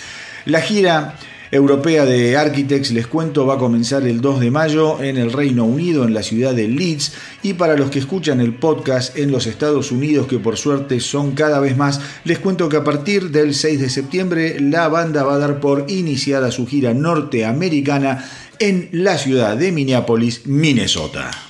La 0.46 0.62
gira 0.62 1.16
europea 1.52 2.06
de 2.06 2.36
Architects, 2.38 2.92
les 2.92 3.08
cuento, 3.08 3.46
va 3.46 3.56
a 3.56 3.58
comenzar 3.58 4.06
el 4.06 4.22
2 4.22 4.40
de 4.40 4.52
mayo 4.52 5.02
en 5.02 5.18
el 5.18 5.32
Reino 5.32 5.66
Unido, 5.66 6.06
en 6.06 6.14
la 6.14 6.24
ciudad 6.24 6.54
de 6.54 6.68
Leeds. 6.68 7.14
Y 7.44 7.54
para 7.54 7.76
los 7.76 7.90
que 7.90 8.00
escuchan 8.00 8.42
el 8.42 8.54
podcast 8.54 9.18
en 9.18 9.32
los 9.32 9.48
Estados 9.48 9.92
Unidos, 9.92 10.28
que 10.28 10.40
por 10.40 10.58
suerte 10.58 11.00
son 11.00 11.32
cada 11.32 11.60
vez 11.60 11.78
más, 11.78 12.02
les 12.24 12.40
cuento 12.40 12.70
que 12.70 12.78
a 12.78 12.84
partir 12.84 13.32
del 13.32 13.54
6 13.54 13.80
de 13.80 13.90
septiembre 13.90 14.60
la 14.60 14.88
banda 14.88 15.24
va 15.24 15.36
a 15.36 15.40
dar 15.40 15.60
por 15.60 15.86
iniciada 15.88 16.52
su 16.52 16.68
gira 16.68 16.94
norteamericana 16.94 18.26
en 18.60 18.90
la 18.92 19.18
ciudad 19.18 19.56
de 19.56 19.72
Minneapolis, 19.72 20.46
Minnesota. 20.46 21.47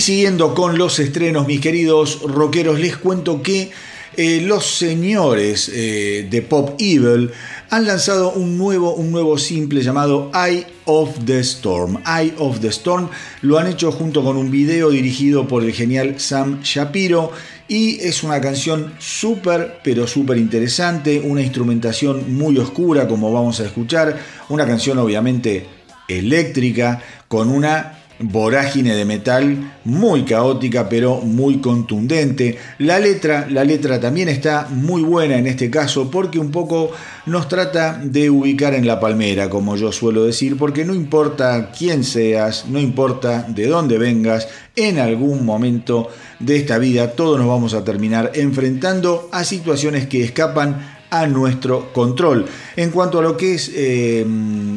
Siguiendo 0.00 0.54
con 0.54 0.78
los 0.78 0.98
estrenos, 0.98 1.46
mis 1.46 1.60
queridos 1.60 2.22
rockeros, 2.22 2.80
les 2.80 2.96
cuento 2.96 3.42
que 3.42 3.70
eh, 4.16 4.40
los 4.40 4.64
señores 4.78 5.70
eh, 5.74 6.26
de 6.30 6.40
Pop 6.40 6.70
Evil 6.78 7.30
han 7.68 7.86
lanzado 7.86 8.32
un 8.32 8.56
nuevo, 8.56 8.94
un 8.94 9.10
nuevo 9.10 9.36
simple 9.36 9.82
llamado 9.82 10.32
Eye 10.32 10.66
of 10.86 11.10
the 11.26 11.40
Storm. 11.40 11.98
Eye 12.06 12.32
of 12.38 12.60
the 12.60 12.68
Storm 12.68 13.10
lo 13.42 13.58
han 13.58 13.66
hecho 13.66 13.92
junto 13.92 14.24
con 14.24 14.38
un 14.38 14.50
video 14.50 14.88
dirigido 14.88 15.46
por 15.46 15.62
el 15.64 15.74
genial 15.74 16.18
Sam 16.18 16.62
Shapiro 16.62 17.32
y 17.68 18.00
es 18.00 18.22
una 18.22 18.40
canción 18.40 18.94
súper, 18.98 19.80
pero 19.84 20.06
súper 20.06 20.38
interesante, 20.38 21.20
una 21.20 21.42
instrumentación 21.42 22.34
muy 22.34 22.56
oscura 22.56 23.06
como 23.06 23.30
vamos 23.30 23.60
a 23.60 23.66
escuchar, 23.66 24.18
una 24.48 24.64
canción 24.64 24.96
obviamente 24.96 25.66
eléctrica 26.08 27.02
con 27.28 27.50
una 27.50 27.99
vorágine 28.20 28.94
de 28.94 29.04
metal 29.04 29.72
muy 29.84 30.24
caótica 30.24 30.88
pero 30.88 31.20
muy 31.20 31.58
contundente. 31.58 32.58
La 32.78 32.98
letra, 32.98 33.46
la 33.50 33.64
letra 33.64 33.98
también 33.98 34.28
está 34.28 34.68
muy 34.70 35.02
buena 35.02 35.36
en 35.36 35.46
este 35.46 35.70
caso 35.70 36.10
porque 36.10 36.38
un 36.38 36.50
poco 36.50 36.92
nos 37.26 37.48
trata 37.48 38.00
de 38.02 38.30
ubicar 38.30 38.74
en 38.74 38.86
la 38.86 39.00
palmera, 39.00 39.48
como 39.48 39.76
yo 39.76 39.92
suelo 39.92 40.24
decir, 40.24 40.56
porque 40.56 40.84
no 40.84 40.94
importa 40.94 41.70
quién 41.76 42.04
seas, 42.04 42.66
no 42.68 42.78
importa 42.78 43.46
de 43.48 43.66
dónde 43.66 43.98
vengas, 43.98 44.48
en 44.76 44.98
algún 44.98 45.44
momento 45.44 46.08
de 46.38 46.56
esta 46.56 46.78
vida 46.78 47.12
todos 47.12 47.38
nos 47.38 47.48
vamos 47.48 47.74
a 47.74 47.84
terminar 47.84 48.32
enfrentando 48.34 49.28
a 49.32 49.44
situaciones 49.44 50.06
que 50.06 50.22
escapan 50.24 50.99
a 51.10 51.26
nuestro 51.26 51.92
control. 51.92 52.46
En 52.76 52.90
cuanto 52.90 53.18
a 53.18 53.22
lo 53.22 53.36
que 53.36 53.54
es 53.54 53.70
eh, 53.74 54.24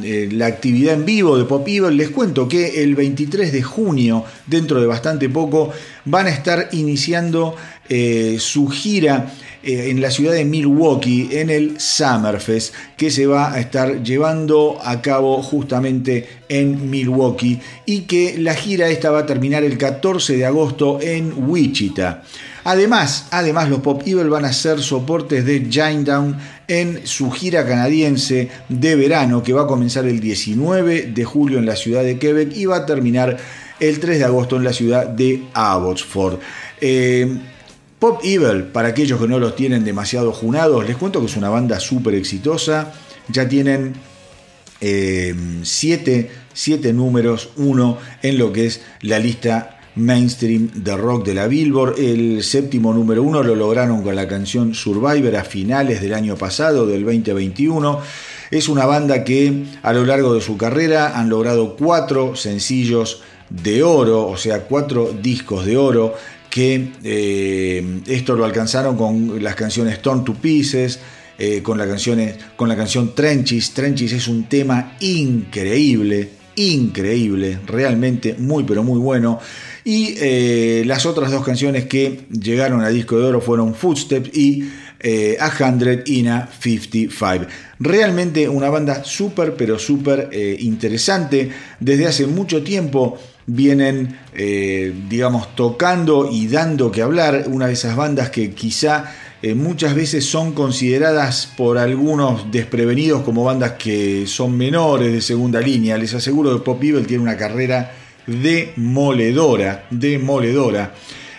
eh, 0.03 0.29
la 0.31 0.47
actividad 0.47 0.95
en 0.95 1.05
vivo 1.05 1.37
de 1.37 1.45
Pop 1.45 1.67
Evil, 1.67 1.95
les 1.95 2.09
cuento 2.09 2.47
que 2.47 2.83
el 2.83 2.95
23 2.95 3.51
de 3.51 3.61
junio, 3.61 4.25
dentro 4.47 4.81
de 4.81 4.87
bastante 4.87 5.29
poco, 5.29 5.71
van 6.05 6.27
a 6.27 6.31
estar 6.31 6.69
iniciando 6.71 7.55
eh, 7.87 8.37
su 8.39 8.67
gira 8.67 9.31
en 9.65 10.01
la 10.01 10.11
ciudad 10.11 10.33
de 10.33 10.43
Milwaukee 10.43 11.29
en 11.31 11.49
el 11.49 11.79
Summerfest 11.79 12.73
que 12.97 13.09
se 13.09 13.25
va 13.27 13.53
a 13.53 13.61
estar 13.61 14.03
llevando 14.03 14.77
a 14.83 15.01
cabo 15.01 15.41
justamente 15.41 16.27
en 16.49 16.89
Milwaukee 16.89 17.61
y 17.85 18.01
que 18.01 18.35
la 18.39 18.55
gira 18.55 18.89
esta 18.89 19.09
va 19.09 19.19
a 19.19 19.25
terminar 19.25 19.63
el 19.63 19.77
14 19.77 20.35
de 20.35 20.45
agosto 20.45 20.99
en 21.01 21.33
Wichita. 21.47 22.23
Además, 22.65 23.27
además 23.31 23.69
los 23.69 23.79
Pop 23.79 24.01
Evil 24.05 24.29
van 24.29 24.45
a 24.45 24.53
ser 24.53 24.81
soportes 24.81 25.45
de 25.45 25.59
Down 25.59 26.37
en 26.67 27.05
su 27.05 27.29
gira 27.31 27.65
canadiense 27.65 28.49
de 28.69 28.95
verano 28.95 29.43
que 29.43 29.53
va 29.53 29.63
a 29.63 29.67
comenzar 29.67 30.05
el 30.05 30.19
19 30.19 31.11
de 31.13 31.25
julio 31.25 31.59
en 31.59 31.65
la 31.65 31.75
ciudad 31.75 32.03
de 32.03 32.17
Quebec 32.17 32.55
y 32.55 32.65
va 32.65 32.77
a 32.77 32.85
terminar 32.85 33.37
el 33.79 33.99
3 33.99 34.19
de 34.19 34.25
agosto 34.25 34.55
en 34.55 34.63
la 34.63 34.71
ciudad 34.71 35.07
de 35.07 35.43
Abbotsford. 35.53 36.39
Eh, 36.79 37.37
Pop 37.99 38.21
Evil, 38.23 38.63
para 38.63 38.89
aquellos 38.89 39.19
que 39.19 39.27
no 39.27 39.39
los 39.39 39.55
tienen 39.55 39.83
demasiado 39.83 40.31
junados, 40.31 40.85
les 40.85 40.97
cuento 40.97 41.19
que 41.19 41.27
es 41.27 41.37
una 41.37 41.49
banda 41.49 41.79
súper 41.79 42.15
exitosa. 42.15 42.93
Ya 43.29 43.47
tienen 43.47 43.93
7 44.79 46.29
eh, 46.51 46.93
números, 46.93 47.49
uno 47.55 47.97
en 48.21 48.37
lo 48.37 48.51
que 48.51 48.65
es 48.65 48.81
la 49.01 49.19
lista 49.19 49.72
mainstream 49.95 50.69
de 50.73 50.97
rock 50.97 51.25
de 51.25 51.33
la 51.33 51.47
Billboard. 51.47 51.99
El 51.99 52.43
séptimo 52.43 52.93
número 52.93 53.23
uno 53.23 53.43
lo 53.43 53.55
lograron 53.55 54.01
con 54.03 54.15
la 54.15 54.27
canción 54.27 54.73
Survivor 54.73 55.35
a 55.35 55.43
finales 55.43 56.01
del 56.01 56.13
año 56.13 56.35
pasado, 56.35 56.85
del 56.85 57.03
2021. 57.03 57.99
Es 58.51 58.69
una 58.69 58.85
banda 58.85 59.23
que 59.23 59.65
a 59.81 59.93
lo 59.93 60.05
largo 60.05 60.33
de 60.33 60.41
su 60.41 60.57
carrera 60.57 61.17
han 61.17 61.29
logrado 61.29 61.75
cuatro 61.75 62.35
sencillos 62.35 63.21
de 63.49 63.83
oro, 63.83 64.27
o 64.27 64.37
sea, 64.37 64.61
cuatro 64.61 65.13
discos 65.21 65.65
de 65.65 65.77
oro, 65.77 66.15
que 66.49 66.91
eh, 67.03 68.01
esto 68.07 68.35
lo 68.35 68.45
alcanzaron 68.45 68.95
con 68.95 69.43
las 69.43 69.55
canciones 69.55 70.01
Torn 70.01 70.23
to 70.23 70.35
Pieces, 70.35 70.99
eh, 71.39 71.63
con, 71.63 71.79
la 71.79 71.87
canción, 71.87 72.19
con 72.55 72.69
la 72.69 72.75
canción 72.75 73.15
Trenches. 73.15 73.71
Trenches 73.73 74.13
es 74.13 74.27
un 74.27 74.43
tema 74.43 74.95
increíble, 74.99 76.29
increíble, 76.55 77.59
realmente 77.65 78.35
muy 78.37 78.63
pero 78.63 78.83
muy 78.83 78.99
bueno. 78.99 79.39
Y 79.85 80.15
eh, 80.17 80.83
las 80.85 81.05
otras 81.05 81.31
dos 81.31 81.43
canciones 81.43 81.85
que 81.85 82.21
llegaron 82.31 82.81
a 82.81 82.89
disco 82.89 83.19
de 83.19 83.25
oro 83.25 83.41
fueron 83.41 83.75
Footsteps 83.75 84.35
y 84.35 84.69
eh, 85.01 85.37
A 85.39 85.51
Hundred 85.59 86.07
in 86.07 86.29
a 86.29 86.47
55. 86.47 87.47
Realmente 87.79 88.47
una 88.47 88.69
banda 88.69 89.03
súper, 89.03 89.55
pero 89.55 89.77
súper 89.77 90.29
eh, 90.31 90.55
interesante. 90.61 91.49
Desde 91.81 92.07
hace 92.07 92.27
mucho 92.27 92.63
tiempo 92.63 93.17
vienen, 93.45 94.17
digamos, 95.09 95.53
tocando 95.53 96.29
y 96.31 96.47
dando 96.47 96.89
que 96.89 97.01
hablar. 97.01 97.43
Una 97.47 97.67
de 97.67 97.73
esas 97.73 97.97
bandas 97.97 98.29
que 98.29 98.51
quizá 98.51 99.13
muchas 99.53 99.95
veces 99.95 100.23
son 100.23 100.53
consideradas 100.53 101.51
por 101.57 101.77
algunos 101.77 102.49
desprevenidos 102.49 103.23
como 103.23 103.43
bandas 103.43 103.73
que 103.73 104.25
son 104.27 104.57
menores 104.57 105.11
de 105.11 105.19
segunda 105.19 105.59
línea. 105.59 105.97
Les 105.97 106.13
aseguro 106.13 106.57
que 106.57 106.63
Pop 106.63 106.81
Evil 106.81 107.05
tiene 107.05 107.21
una 107.21 107.35
carrera 107.35 107.91
demoledora, 108.27 109.85
demoledora. 109.89 110.93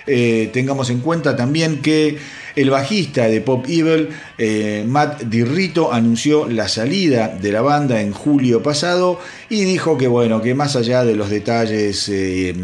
Eh, 0.07 0.51
tengamos 0.53 0.90
en 0.90 1.01
cuenta 1.01 1.35
también 1.35 1.81
que 1.81 2.18
el 2.57 2.70
bajista 2.70 3.27
de 3.27 3.40
Pop 3.40 3.64
Evil, 3.66 4.11
eh, 4.38 4.85
Matt 4.87 5.23
Dirrito, 5.23 5.92
anunció 5.92 6.47
la 6.49 6.68
salida 6.68 7.29
de 7.29 7.51
la 7.51 7.62
banda 7.62 8.01
en 8.01 8.12
julio 8.12 8.62
pasado 8.62 9.18
y 9.49 9.64
dijo 9.64 9.97
que 9.97 10.07
bueno, 10.07 10.42
que 10.42 10.55
más 10.55 10.77
allá 10.77 11.05
de 11.05 11.16
los 11.16 11.31
detalles 11.31 12.09
eh, 12.11 12.55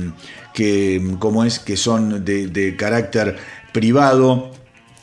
que 0.53 1.03
como 1.19 1.45
es 1.45 1.59
que 1.59 1.77
son 1.77 2.25
de 2.25 2.75
carácter 2.77 3.37
privado, 3.73 4.53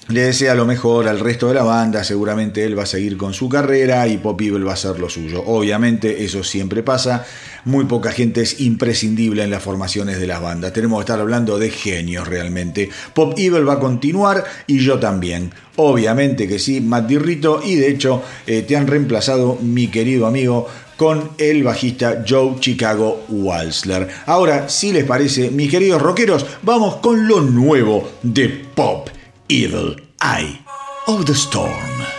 le 0.10 0.22
desea 0.22 0.56
lo 0.56 0.66
mejor 0.66 1.08
al 1.10 1.20
resto 1.20 1.50
de 1.50 1.56
la 1.56 1.64
banda, 1.64 2.04
seguramente 2.04 2.64
él 2.64 2.80
va 2.80 2.84
a 2.84 2.86
seguir 2.86 3.18
con 3.18 3.34
su 3.34 3.50
carrera 3.50 4.08
y 4.08 4.18
Pop 4.18 4.40
Evil 4.40 4.66
va 4.66 4.72
a 4.72 4.76
hacer 4.76 5.00
lo 5.00 5.10
suyo. 5.10 5.44
Obviamente 5.46 6.24
eso 6.24 6.46
siempre 6.46 6.82
pasa, 6.82 7.26
muy 7.68 7.86
poca 7.86 8.12
gente 8.12 8.42
es 8.42 8.60
imprescindible 8.62 9.44
en 9.44 9.52
las 9.52 9.62
formaciones 9.62 10.20
de 10.20 10.28
las 10.28 10.42
bandas, 10.42 10.74
tenemos 10.74 11.00
que 11.00 11.02
estar 11.04 11.20
hablando 11.20 11.60
de 11.60 11.70
genios 11.70 12.28
realmente. 12.28 12.90
Pop 13.14 13.34
Evil 13.38 13.68
va 13.68 13.74
a 13.74 13.80
continuar 13.80 14.44
y 14.66 14.80
yo 14.80 15.00
también. 15.00 15.52
Obviamente 15.76 16.48
que 16.48 16.58
sí, 16.58 16.82
Matt 16.82 17.08
Dirrito 17.08 17.62
y 17.64 17.76
de 17.76 17.90
hecho 17.90 18.24
eh, 18.48 18.64
te 18.64 18.76
han 18.76 18.88
reemplazado 18.88 19.60
mi 19.62 19.88
querido 19.88 20.26
amigo 20.26 20.68
con 20.96 21.30
el 21.38 21.64
bajista 21.64 22.24
Joe 22.28 22.56
Chicago 22.60 23.26
Walsler. 23.30 24.08
Ahora, 24.26 24.68
si 24.70 24.92
les 24.92 25.04
parece, 25.04 25.52
mis 25.52 25.70
queridos 25.70 26.02
rockeros, 26.02 26.46
vamos 26.64 26.96
con 26.96 27.28
lo 27.28 27.42
nuevo 27.42 28.10
de 28.24 28.50
Pop 28.74 29.10
evil 29.50 29.96
eye 30.22 30.60
of 31.08 31.26
the 31.26 31.34
storm. 31.34 32.17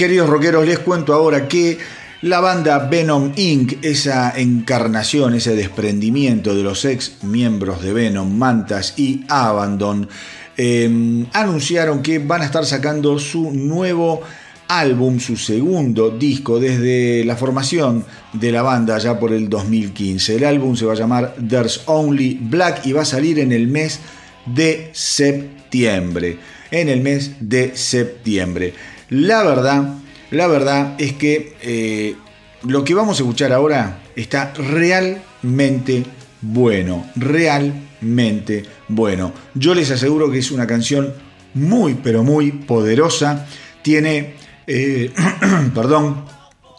Queridos 0.00 0.30
rockeros, 0.30 0.66
les 0.66 0.78
cuento 0.78 1.12
ahora 1.12 1.46
que 1.46 1.76
la 2.22 2.40
banda 2.40 2.78
Venom 2.88 3.32
Inc., 3.36 3.84
esa 3.84 4.32
encarnación, 4.34 5.34
ese 5.34 5.54
desprendimiento 5.54 6.54
de 6.54 6.62
los 6.62 6.86
ex 6.86 7.22
miembros 7.22 7.82
de 7.82 7.92
Venom, 7.92 8.34
Mantas 8.34 8.94
y 8.96 9.26
Abandon, 9.28 10.08
em, 10.56 11.26
anunciaron 11.34 12.00
que 12.00 12.18
van 12.18 12.40
a 12.40 12.46
estar 12.46 12.64
sacando 12.64 13.18
su 13.18 13.50
nuevo 13.50 14.22
álbum, 14.68 15.20
su 15.20 15.36
segundo 15.36 16.08
disco 16.08 16.58
desde 16.58 17.22
la 17.26 17.36
formación 17.36 18.06
de 18.32 18.52
la 18.52 18.62
banda 18.62 18.96
ya 18.96 19.20
por 19.20 19.34
el 19.34 19.50
2015. 19.50 20.36
El 20.36 20.44
álbum 20.46 20.76
se 20.76 20.86
va 20.86 20.94
a 20.94 20.96
llamar 20.96 21.34
There's 21.46 21.82
Only 21.84 22.38
Black 22.40 22.86
y 22.86 22.92
va 22.92 23.02
a 23.02 23.04
salir 23.04 23.38
en 23.38 23.52
el 23.52 23.66
mes 23.66 24.00
de 24.46 24.88
septiembre. 24.94 26.38
En 26.70 26.88
el 26.88 27.02
mes 27.02 27.32
de 27.40 27.76
septiembre. 27.76 28.72
La 29.10 29.42
verdad, 29.42 29.96
la 30.30 30.46
verdad 30.46 30.94
es 30.98 31.14
que 31.14 31.56
eh, 31.62 32.14
lo 32.62 32.84
que 32.84 32.94
vamos 32.94 33.18
a 33.18 33.22
escuchar 33.22 33.52
ahora 33.52 34.02
está 34.14 34.52
realmente 34.54 36.04
bueno, 36.40 37.10
realmente 37.16 38.62
bueno. 38.86 39.32
Yo 39.54 39.74
les 39.74 39.90
aseguro 39.90 40.30
que 40.30 40.38
es 40.38 40.52
una 40.52 40.64
canción 40.68 41.12
muy, 41.54 41.94
pero 41.94 42.22
muy 42.22 42.52
poderosa. 42.52 43.46
Tiene, 43.82 44.34
eh, 44.68 45.10
perdón, 45.74 46.24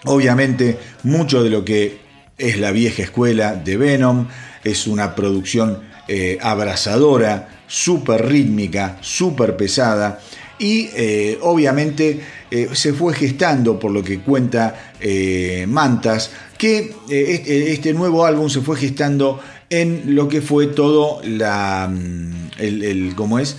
obviamente 0.06 0.80
mucho 1.04 1.44
de 1.44 1.50
lo 1.50 1.66
que 1.66 2.00
es 2.38 2.58
la 2.58 2.72
vieja 2.72 3.04
escuela 3.04 3.56
de 3.56 3.76
Venom. 3.76 4.28
Es 4.64 4.88
una 4.88 5.16
producción 5.16 5.82
eh, 6.08 6.38
abrazadora, 6.42 7.62
súper 7.68 8.26
rítmica, 8.26 9.00
súper 9.02 9.58
pesada 9.58 10.22
y 10.62 10.92
eh, 10.96 11.40
obviamente 11.42 12.22
eh, 12.52 12.70
se 12.74 12.94
fue 12.94 13.16
gestando, 13.16 13.80
por 13.80 13.90
lo 13.90 14.04
que 14.04 14.20
cuenta 14.20 14.94
eh, 15.00 15.66
Mantas, 15.68 16.30
que 16.56 16.94
este, 17.10 17.72
este, 17.72 17.94
nuevo 17.94 18.24
álbum 18.26 18.48
se 18.48 18.62
fue 18.62 18.78
gestando 18.78 19.42
en 19.72 20.16
lo 20.16 20.30
que 20.30 20.40
fue 20.42 20.68
todo 20.68 21.20
la, 21.24 21.90
mm, 21.92 22.52
el, 22.60 23.14
¿cómo 23.16 23.40
es? 23.40 23.58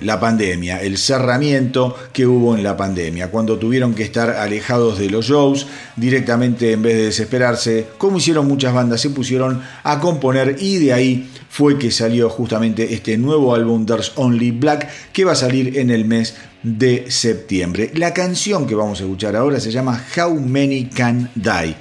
La 0.00 0.18
pandemia, 0.18 0.82
el 0.82 0.98
cerramiento 0.98 1.96
que 2.12 2.26
hubo 2.26 2.56
en 2.56 2.64
la 2.64 2.76
pandemia, 2.76 3.30
cuando 3.30 3.58
tuvieron 3.58 3.94
que 3.94 4.02
estar 4.02 4.30
alejados 4.30 4.98
de 4.98 5.08
los 5.08 5.26
shows, 5.26 5.66
directamente 5.96 6.72
en 6.72 6.82
vez 6.82 6.96
de 6.96 7.04
desesperarse, 7.04 7.86
como 7.98 8.18
hicieron 8.18 8.48
muchas 8.48 8.74
bandas, 8.74 9.00
se 9.00 9.10
pusieron 9.10 9.62
a 9.84 10.00
componer 10.00 10.56
y 10.58 10.78
de 10.78 10.92
ahí 10.92 11.30
fue 11.48 11.78
que 11.78 11.92
salió 11.92 12.28
justamente 12.28 12.94
este 12.94 13.16
nuevo 13.16 13.54
álbum 13.54 13.86
There's 13.86 14.12
Only 14.16 14.50
Black 14.50 14.88
que 15.12 15.24
va 15.24 15.32
a 15.32 15.36
salir 15.36 15.78
en 15.78 15.90
el 15.90 16.04
mes 16.04 16.34
de 16.64 17.10
septiembre. 17.10 17.92
La 17.94 18.12
canción 18.12 18.66
que 18.66 18.74
vamos 18.74 19.00
a 19.00 19.04
escuchar 19.04 19.36
ahora 19.36 19.60
se 19.60 19.70
llama 19.70 20.02
How 20.16 20.34
Many 20.40 20.86
Can 20.86 21.30
Die? 21.34 21.76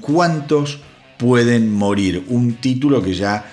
¿Cuántos 0.00 0.80
pueden 1.16 1.72
morir? 1.72 2.24
Un 2.28 2.56
título 2.56 3.02
que 3.02 3.14
ya 3.14 3.50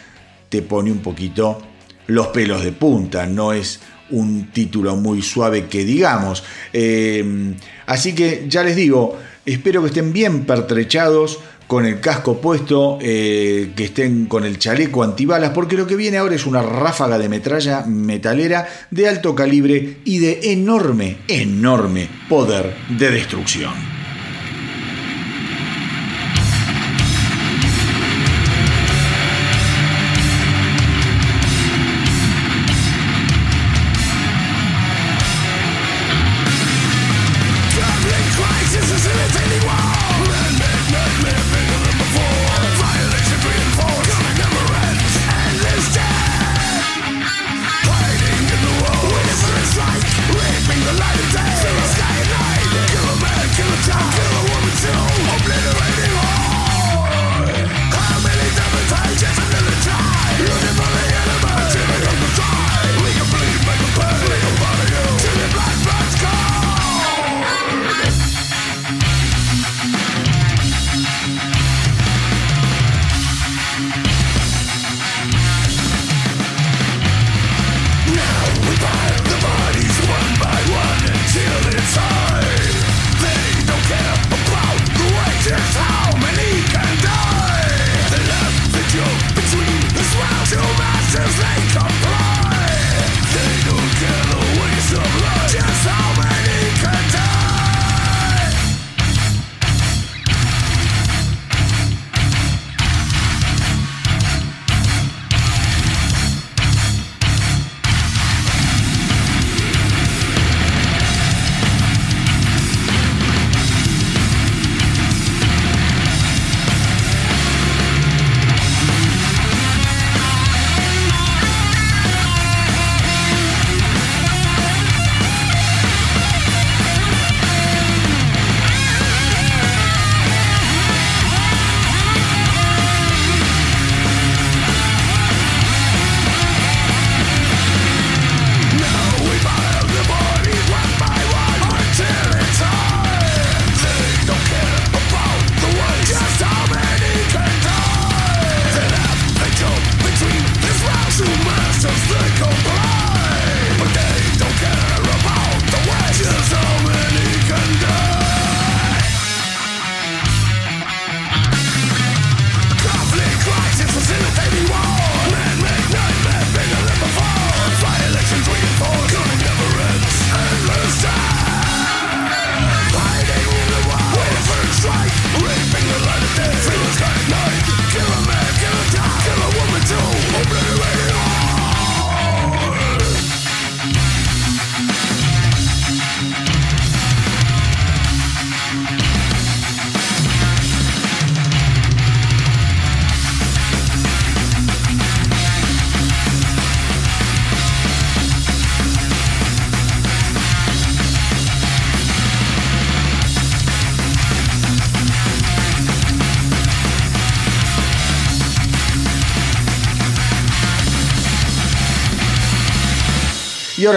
te 0.50 0.62
pone 0.62 0.92
un 0.92 1.00
poquito 1.00 1.62
los 2.08 2.28
pelos 2.28 2.64
de 2.64 2.72
punta, 2.72 3.26
no 3.26 3.54
es 3.54 3.80
un 4.10 4.52
título 4.52 4.96
muy 4.96 5.22
suave 5.22 5.66
que 5.66 5.86
digamos. 5.86 6.44
Eh, 6.74 7.54
así 7.86 8.14
que 8.14 8.46
ya 8.48 8.64
les 8.64 8.76
digo, 8.76 9.18
espero 9.46 9.82
que 9.82 9.88
estén 9.88 10.14
bien 10.14 10.46
pertrechados 10.46 11.40
con 11.68 11.86
el 11.86 12.00
casco 12.00 12.40
puesto, 12.40 12.98
eh, 13.02 13.74
que 13.76 13.86
estén 13.86 14.26
con 14.26 14.46
el 14.46 14.58
chaleco 14.58 15.04
antibalas, 15.04 15.52
porque 15.52 15.76
lo 15.76 15.86
que 15.86 15.98
viene 15.98 16.18
ahora 16.18 16.36
es 16.36 16.46
una 16.46 16.62
ráfaga 16.62 17.18
de 17.18 17.28
metralla 17.28 17.84
metalera 17.86 18.68
de 18.90 19.10
alto 19.10 19.36
calibre 19.36 19.98
y 20.06 20.20
de 20.20 20.54
enorme, 20.54 21.18
enorme 21.28 22.08
poder 22.30 22.74
de 22.98 23.12
destrucción. 23.12 23.97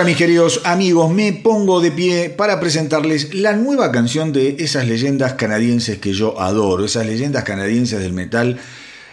Mis 0.04 0.16
queridos 0.16 0.62
amigos, 0.64 1.12
me 1.12 1.32
pongo 1.32 1.80
de 1.80 1.90
pie 1.90 2.30
para 2.30 2.58
presentarles 2.58 3.34
la 3.34 3.52
nueva 3.52 3.92
canción 3.92 4.32
de 4.32 4.56
esas 4.58 4.86
leyendas 4.86 5.34
canadienses 5.34 5.98
que 5.98 6.12
yo 6.12 6.40
adoro, 6.40 6.86
esas 6.86 7.06
leyendas 7.06 7.44
canadienses 7.44 8.00
del 8.00 8.12
metal 8.14 8.58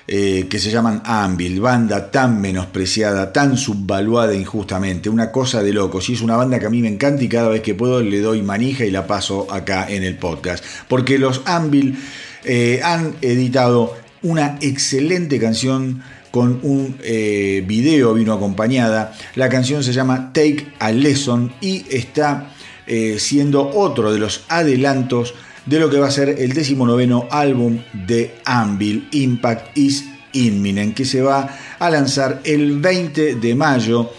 eh, 0.08 0.48
que 0.50 0.60
se 0.60 0.72
llaman 0.72 1.02
Anvil, 1.04 1.60
banda 1.60 2.10
tan 2.10 2.40
menospreciada, 2.40 3.34
tan 3.34 3.58
subvaluada 3.58 4.34
injustamente, 4.34 5.10
una 5.10 5.32
cosa 5.32 5.62
de 5.62 5.74
locos. 5.74 6.10
Y 6.10 6.14
es 6.14 6.22
una 6.22 6.38
banda 6.38 6.60
que 6.60 6.68
a 6.68 6.70
mí 6.70 6.82
me 6.82 6.88
encanta 6.88 7.24
y 7.24 7.28
cada 7.28 7.50
vez 7.50 7.62
que 7.62 7.76
puedo 7.76 8.02
le 8.02 8.22
doy 8.22 8.42
manija 8.42 8.86
y 8.86 8.92
la 8.92 9.08
paso 9.08 9.52
acá 9.52 9.88
en 9.90 10.04
el 10.04 10.16
podcast. 10.16 10.64
Porque 10.88 11.18
los 11.18 11.42
Anvil 11.46 11.98
eh, 12.46 12.80
han 12.84 13.16
editado 13.22 13.98
una 14.22 14.58
excelente 14.62 15.40
canción 15.40 16.02
con 16.38 16.60
un 16.62 17.00
eh, 17.02 17.64
video 17.66 18.14
vino 18.14 18.32
acompañada. 18.32 19.12
La 19.34 19.50
canción 19.50 19.84
se 19.84 19.92
llama 19.92 20.32
Take 20.34 20.68
a 20.78 20.92
Lesson 20.92 21.52
y 21.62 21.84
está 21.90 22.52
eh, 22.86 23.16
siendo 23.18 23.68
otro 23.72 24.14
de 24.14 24.20
los 24.20 24.44
adelantos 24.48 25.34
de 25.66 25.80
lo 25.80 25.90
que 25.90 25.98
va 25.98 26.10
a 26.10 26.12
ser 26.12 26.30
el 26.30 26.54
decimonoveno 26.54 27.28
álbum 27.32 27.80
de 28.06 28.36
Anvil, 28.46 29.08
Impact 29.14 29.76
is 29.76 30.06
Imminent, 30.34 30.94
que 30.94 31.06
se 31.06 31.24
va 31.24 31.58
a 31.80 31.90
lanzar 31.90 32.42
el 32.44 32.80
20 32.82 33.34
de 33.38 33.56
mayo 33.56 34.12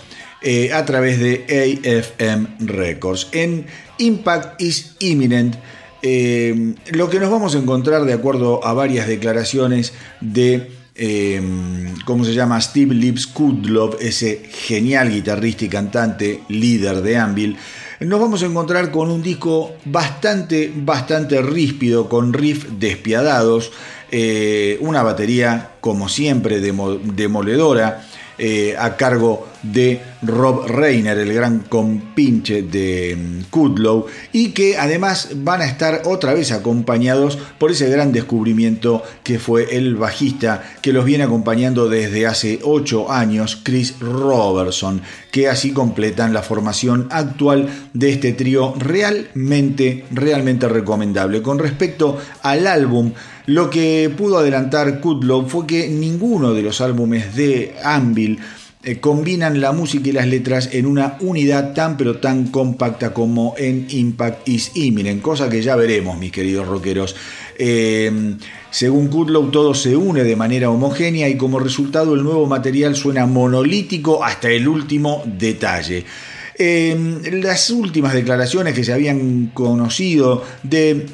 eh, 0.43 0.73
a 0.73 0.85
través 0.85 1.21
de 1.21 1.45
AFM 1.85 2.67
Records. 2.67 3.29
En 3.31 3.65
Impact 3.99 4.61
is 4.61 4.97
Imminent, 4.99 5.55
lo 6.03 7.09
que 7.11 7.21
nos 7.21 7.31
vamos 7.31 7.55
a 7.55 7.59
encontrar 7.59 8.05
de 8.07 8.13
acuerdo 8.13 8.65
a 8.67 8.73
varias 8.73 9.07
declaraciones 9.07 9.93
de 10.21 10.78
Em, 11.01 11.95
¿cómo 12.05 12.25
se 12.25 12.35
llama? 12.35 12.61
Steve 12.61 12.93
Lips 12.93 13.29
Kudlov, 13.29 13.97
ese 14.01 14.43
genial 14.51 15.11
guitarrista 15.11 15.65
y 15.65 15.69
cantante 15.69 16.43
líder 16.49 17.03
de 17.03 17.17
Anvil, 17.17 17.57
nos 18.01 18.21
vamos 18.21 18.43
a 18.43 18.47
encontrar 18.47 18.91
con 18.91 19.11
un 19.11 19.23
disco 19.23 19.75
bastante, 19.85 20.73
bastante 20.75 21.41
ríspido, 21.41 22.09
con 22.09 22.33
riffs 22.33 22.81
despiadados, 22.81 23.71
eh, 24.11 24.77
una 24.81 25.03
batería 25.05 25.71
como 25.81 26.09
siempre 26.09 26.61
demoledora, 26.61 28.05
eh, 28.37 28.77
a 28.79 28.97
cargo 28.97 29.48
de 29.63 30.01
Rob 30.23 30.67
Reiner, 30.67 31.19
el 31.19 31.33
gran 31.33 31.61
compinche 31.61 32.63
de 32.63 33.17
mm, 33.17 33.51
Kudlow, 33.51 34.07
y 34.33 34.51
que 34.51 34.77
además 34.77 35.31
van 35.37 35.61
a 35.61 35.67
estar 35.67 36.03
otra 36.05 36.35
vez 36.35 36.53
acompañados 36.53 37.39
por 37.59 37.71
ese 37.71 37.89
gran 37.89 38.13
descubrimiento 38.13 39.03
que 39.23 39.39
fue 39.39 39.77
el 39.77 39.97
bajista 39.97 40.63
que 40.83 40.93
los 40.93 41.05
viene 41.05 41.25
acompañando 41.25 41.89
desde 41.89 42.27
hace 42.27 42.61
8 42.63 43.11
años, 43.11 43.61
Chris 43.63 43.99
Robertson, 44.01 45.03
que 45.31 45.49
así 45.49 45.73
completan 45.73 46.33
la 46.33 46.43
formación 46.43 47.09
actual 47.11 47.69
de 47.93 48.11
este 48.11 48.33
trío 48.33 48.75
realmente, 48.79 50.05
realmente 50.11 50.69
recomendable. 50.69 51.43
Con 51.43 51.59
respecto 51.59 52.19
al 52.43 52.67
álbum, 52.67 53.13
lo 53.47 53.71
que 53.71 54.13
pudo 54.15 54.39
adelantar 54.39 55.01
Kudlow 55.01 55.49
fue 55.49 55.67
que 55.67 55.89
ninguno 55.89 56.53
de 56.53 56.63
los 56.63 56.81
álbumes 56.81 57.35
de 57.35 57.75
Anvil 57.83 58.39
eh, 58.85 59.01
combinan 59.01 59.61
la 59.61 59.73
música 59.73 60.09
y 60.09 60.13
las 60.13 60.29
letras 60.29 60.71
en 60.73 60.87
una 60.87 61.17
unidad 61.21 61.75
tan 61.75 61.97
pero 61.97 62.19
tan 62.19 62.47
compacta 62.49 63.13
como 63.13 63.55
en 63.59 63.87
Impact 63.91 64.49
is 64.49 64.71
Imminent, 64.75 65.21
cosa 65.21 65.49
que 65.49 65.63
ya 65.63 65.75
veremos, 65.75 66.17
mis 66.17 66.31
queridos 66.31 66.69
rockeros. 66.69 67.17
Eh, 67.59 68.37
según 68.71 69.09
Kudlow, 69.09 69.51
todo 69.51 69.75
se 69.75 69.97
une 69.97 70.23
de 70.23 70.37
manera 70.37 70.71
homogénea 70.71 71.29
y 71.29 71.37
como 71.37 71.59
resultado 71.59 72.15
el 72.15 72.23
nuevo 72.23 72.47
material 72.47 72.95
suena 72.95 73.27
monolítico 73.27 74.23
hasta 74.23 74.51
el 74.51 74.69
último 74.69 75.23
detalle. 75.27 76.05
Eh, 76.61 77.21
las 77.43 77.71
últimas 77.71 78.13
declaraciones 78.13 78.75
que 78.75 78.85
se 78.85 78.93
habían 78.93 79.47
conocido 79.55 80.45
de 80.63 81.07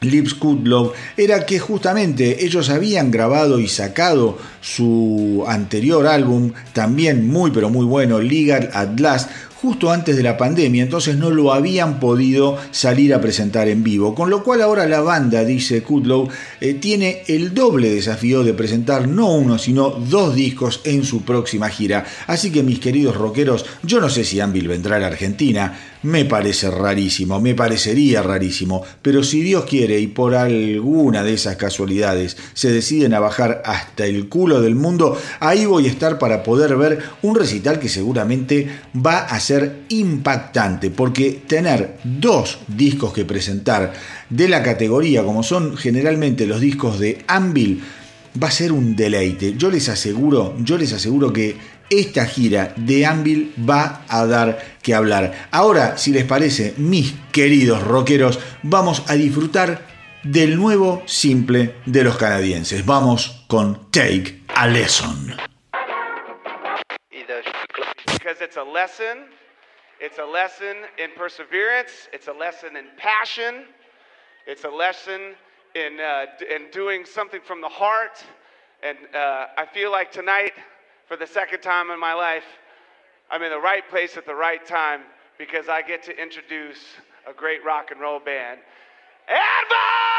Lips 0.00 0.34
Kudlow 0.34 0.92
era 1.16 1.44
que 1.44 1.58
justamente 1.58 2.44
ellos 2.44 2.70
habían 2.70 3.10
grabado 3.10 3.58
y 3.58 3.68
sacado 3.68 4.38
su 4.60 5.44
anterior 5.48 6.06
álbum, 6.06 6.52
también 6.72 7.26
muy 7.26 7.50
pero 7.50 7.68
muy 7.70 7.84
bueno, 7.84 8.20
Legal 8.20 8.70
at 8.72 8.98
Last, 9.00 9.30
justo 9.60 9.90
antes 9.90 10.16
de 10.16 10.22
la 10.22 10.36
pandemia, 10.36 10.84
entonces 10.84 11.16
no 11.16 11.30
lo 11.30 11.52
habían 11.52 11.98
podido 11.98 12.56
salir 12.70 13.12
a 13.12 13.20
presentar 13.20 13.68
en 13.68 13.82
vivo, 13.82 14.14
con 14.14 14.30
lo 14.30 14.44
cual 14.44 14.62
ahora 14.62 14.86
la 14.86 15.00
banda, 15.00 15.44
dice 15.44 15.82
Kudlow, 15.82 16.28
eh, 16.60 16.74
tiene 16.74 17.22
el 17.28 17.54
doble 17.54 17.90
desafío 17.90 18.42
de 18.44 18.54
presentar 18.54 19.08
no 19.08 19.32
uno, 19.34 19.58
sino 19.58 19.90
dos 19.90 20.34
discos 20.34 20.80
en 20.84 21.04
su 21.04 21.22
próxima 21.22 21.68
gira. 21.68 22.04
Así 22.26 22.50
que 22.50 22.62
mis 22.62 22.80
queridos 22.80 23.16
rockeros, 23.16 23.64
yo 23.82 24.00
no 24.00 24.08
sé 24.08 24.24
si 24.24 24.40
Anvil 24.40 24.68
vendrá 24.68 24.96
a 24.96 25.00
la 25.00 25.06
Argentina, 25.08 25.78
me 26.02 26.24
parece 26.24 26.70
rarísimo, 26.70 27.40
me 27.40 27.54
parecería 27.54 28.22
rarísimo, 28.22 28.84
pero 29.02 29.22
si 29.22 29.40
Dios 29.40 29.64
quiere 29.64 29.98
y 29.98 30.06
por 30.06 30.34
alguna 30.34 31.24
de 31.24 31.34
esas 31.34 31.56
casualidades 31.56 32.36
se 32.54 32.70
deciden 32.70 33.14
a 33.14 33.20
bajar 33.20 33.62
hasta 33.64 34.06
el 34.06 34.28
culo 34.28 34.60
del 34.60 34.74
mundo, 34.74 35.18
ahí 35.40 35.66
voy 35.66 35.86
a 35.86 35.90
estar 35.90 36.18
para 36.18 36.42
poder 36.42 36.76
ver 36.76 37.02
un 37.22 37.34
recital 37.34 37.80
que 37.80 37.88
seguramente 37.88 38.68
va 38.94 39.18
a 39.18 39.40
ser 39.40 39.82
impactante, 39.88 40.90
porque 40.90 41.42
tener 41.46 41.98
dos 42.04 42.58
discos 42.68 43.12
que 43.12 43.24
presentar 43.24 43.92
de 44.30 44.48
la 44.48 44.62
categoría, 44.62 45.22
como 45.22 45.42
son 45.42 45.76
generalmente 45.76 46.46
los 46.46 46.60
discos 46.60 46.98
de 46.98 47.24
Anvil, 47.26 47.82
va 48.42 48.48
a 48.48 48.52
ser 48.52 48.72
un 48.72 48.94
deleite. 48.94 49.54
Yo 49.56 49.70
les 49.70 49.88
aseguro, 49.88 50.54
yo 50.58 50.76
les 50.76 50.92
aseguro 50.92 51.32
que 51.32 51.56
esta 51.90 52.26
gira 52.26 52.74
de 52.76 53.06
Anvil 53.06 53.54
va 53.68 54.04
a 54.08 54.26
dar 54.26 54.58
que 54.82 54.94
hablar. 54.94 55.48
Ahora, 55.50 55.96
si 55.96 56.12
les 56.12 56.24
parece, 56.24 56.74
mis 56.76 57.14
queridos 57.32 57.82
rockeros, 57.82 58.38
vamos 58.62 59.04
a 59.08 59.14
disfrutar 59.14 59.86
del 60.22 60.56
nuevo 60.56 61.02
simple 61.06 61.76
de 61.86 62.04
los 62.04 62.16
canadienses. 62.16 62.84
Vamos 62.84 63.44
con 63.48 63.90
Take 63.90 64.42
a 64.54 64.66
Lesson. 64.66 65.36
Because 68.12 68.42
it's 68.42 68.58
a 68.58 68.64
lesson, 68.64 69.24
it's 70.00 70.18
a 70.18 70.26
lesson 70.26 70.76
in 70.98 71.10
perseverance, 71.16 72.08
it's 72.12 72.28
a 72.28 72.32
lesson 72.32 72.76
in 72.76 72.84
passion, 72.98 73.64
it's 74.48 74.64
a 74.64 74.70
lesson 74.70 75.34
in, 75.74 76.00
uh, 76.00 76.24
in 76.50 76.70
doing 76.72 77.04
something 77.04 77.42
from 77.42 77.60
the 77.60 77.68
heart. 77.68 78.24
And 78.82 78.96
uh, 79.14 79.48
I 79.58 79.66
feel 79.66 79.92
like 79.92 80.10
tonight, 80.10 80.52
for 81.06 81.18
the 81.18 81.26
second 81.26 81.60
time 81.60 81.90
in 81.90 82.00
my 82.00 82.14
life, 82.14 82.44
I'm 83.30 83.42
in 83.42 83.50
the 83.50 83.60
right 83.60 83.86
place 83.90 84.16
at 84.16 84.24
the 84.24 84.34
right 84.34 84.64
time 84.64 85.02
because 85.36 85.68
I 85.68 85.82
get 85.82 86.02
to 86.04 86.18
introduce 86.18 86.82
a 87.28 87.34
great 87.34 87.62
rock 87.62 87.90
and 87.90 88.00
roll 88.00 88.20
band. 88.20 88.60
Advil! 89.30 90.17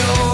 you. 0.00 0.29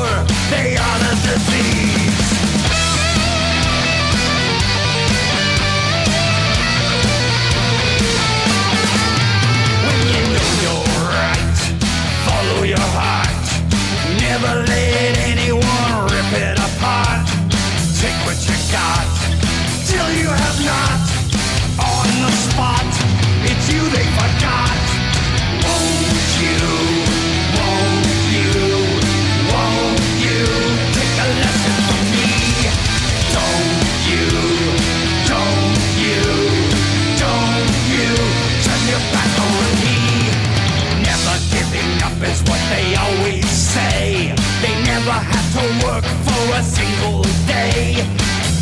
Say 43.76 44.32
they 44.62 44.74
never 44.92 45.18
had 45.30 45.46
to 45.56 45.64
work 45.84 46.06
for 46.26 46.42
a 46.60 46.62
single 46.62 47.22
day. 47.46 48.00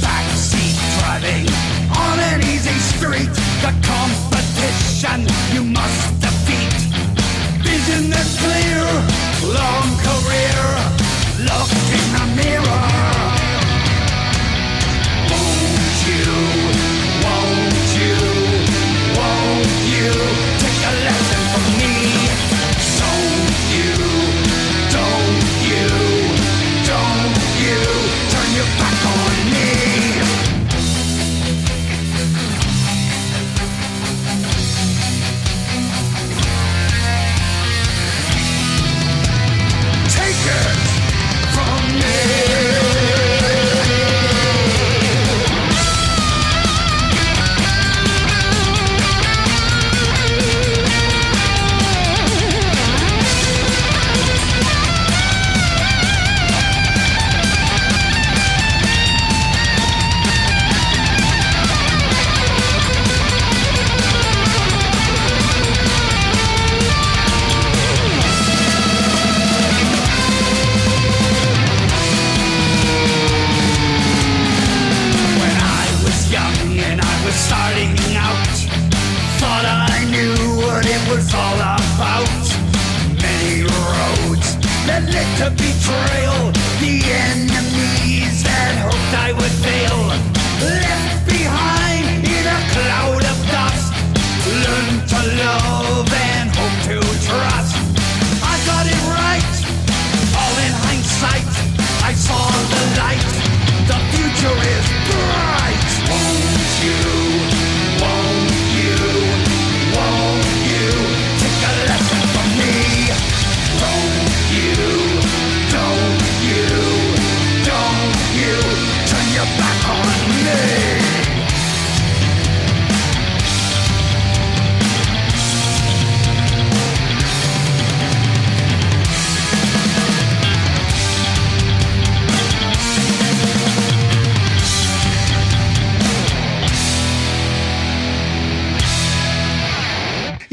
Backseat 0.03 0.77
driving 0.99 1.47
on 2.05 2.17
an 2.31 2.41
easy 2.53 2.79
street. 2.93 3.35
The 3.65 3.73
competition 3.93 5.19
you 5.55 5.63
must 5.79 6.03
defeat. 6.25 6.81
Vision 7.67 8.05
is 8.21 8.31
clear, 8.43 8.83
long 9.61 9.89
career. 10.07 10.63
Look 11.49 11.71
in 11.99 12.07
the 12.17 12.25
mirror. 12.39 13.04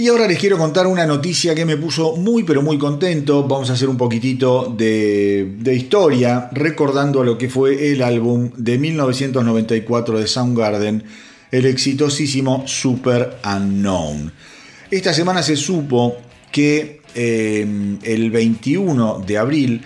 Y 0.02 0.08
ahora 0.08 0.28
les 0.28 0.40
quiero 0.40 0.58
contar 0.58 0.88
una 0.88 1.06
noticia 1.06 1.54
que 1.54 1.64
me 1.64 1.78
puso 1.78 2.16
muy 2.16 2.42
pero 2.42 2.64
muy 2.64 2.80
contento. 2.80 3.48
Vamos 3.48 3.70
a 3.70 3.74
hacer 3.74 3.88
un 3.88 3.98
poquitito 3.98 4.74
de, 4.76 5.76
historia 5.76 6.50
recordando 6.54 7.24
lo 7.24 7.38
que 7.38 7.50
fue 7.50 7.92
el 7.92 8.02
álbum 8.02 8.50
de 8.58 8.80
1994 8.80 10.18
de 10.18 10.26
Soundgarden, 10.26 11.04
el 11.52 11.68
exitosísimo 11.68 12.64
Super 12.66 13.38
Unknown. 13.46 14.34
Esta 14.90 15.14
semana 15.14 15.44
se 15.44 15.56
supo 15.56 16.18
que 16.52 17.02
eh, 17.14 17.98
el 18.02 18.32
21 18.32 19.20
de 19.20 19.38
abril 19.38 19.84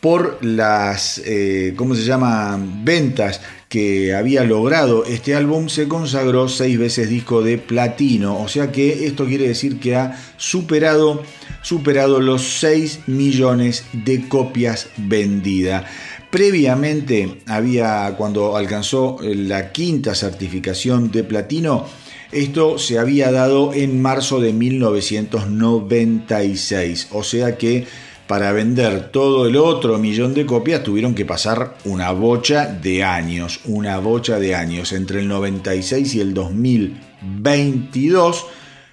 por 0.00 0.42
las, 0.42 1.20
eh, 1.22 1.74
¿cómo 1.76 1.94
se 1.94 2.04
llama?, 2.04 2.58
ventas 2.82 3.42
que 3.70 4.14
había 4.14 4.42
logrado 4.42 5.04
este 5.04 5.36
álbum, 5.36 5.68
se 5.68 5.86
consagró 5.86 6.48
seis 6.48 6.76
veces 6.76 7.08
disco 7.08 7.40
de 7.40 7.56
platino. 7.56 8.40
O 8.40 8.48
sea 8.48 8.72
que 8.72 9.06
esto 9.06 9.26
quiere 9.26 9.46
decir 9.46 9.78
que 9.78 9.94
ha 9.94 10.20
superado, 10.36 11.22
superado 11.62 12.20
los 12.20 12.58
6 12.58 13.02
millones 13.06 13.84
de 13.92 14.28
copias 14.28 14.88
vendidas. 14.96 15.84
Previamente 16.30 17.42
había, 17.46 18.16
cuando 18.18 18.56
alcanzó 18.56 19.18
la 19.22 19.70
quinta 19.70 20.16
certificación 20.16 21.12
de 21.12 21.22
platino, 21.22 21.86
esto 22.32 22.76
se 22.76 22.98
había 22.98 23.30
dado 23.30 23.72
en 23.72 24.02
marzo 24.02 24.40
de 24.40 24.52
1996. 24.52 27.06
O 27.12 27.22
sea 27.22 27.56
que 27.56 27.86
para 28.30 28.52
vender 28.52 29.10
todo 29.10 29.48
el 29.48 29.56
otro 29.56 29.98
millón 29.98 30.34
de 30.34 30.46
copias 30.46 30.84
tuvieron 30.84 31.16
que 31.16 31.24
pasar 31.24 31.78
una 31.84 32.12
bocha 32.12 32.66
de 32.66 33.02
años, 33.02 33.58
una 33.64 33.98
bocha 33.98 34.38
de 34.38 34.54
años. 34.54 34.92
Entre 34.92 35.18
el 35.18 35.26
96 35.26 36.14
y 36.14 36.20
el 36.20 36.32
2022 36.32 38.46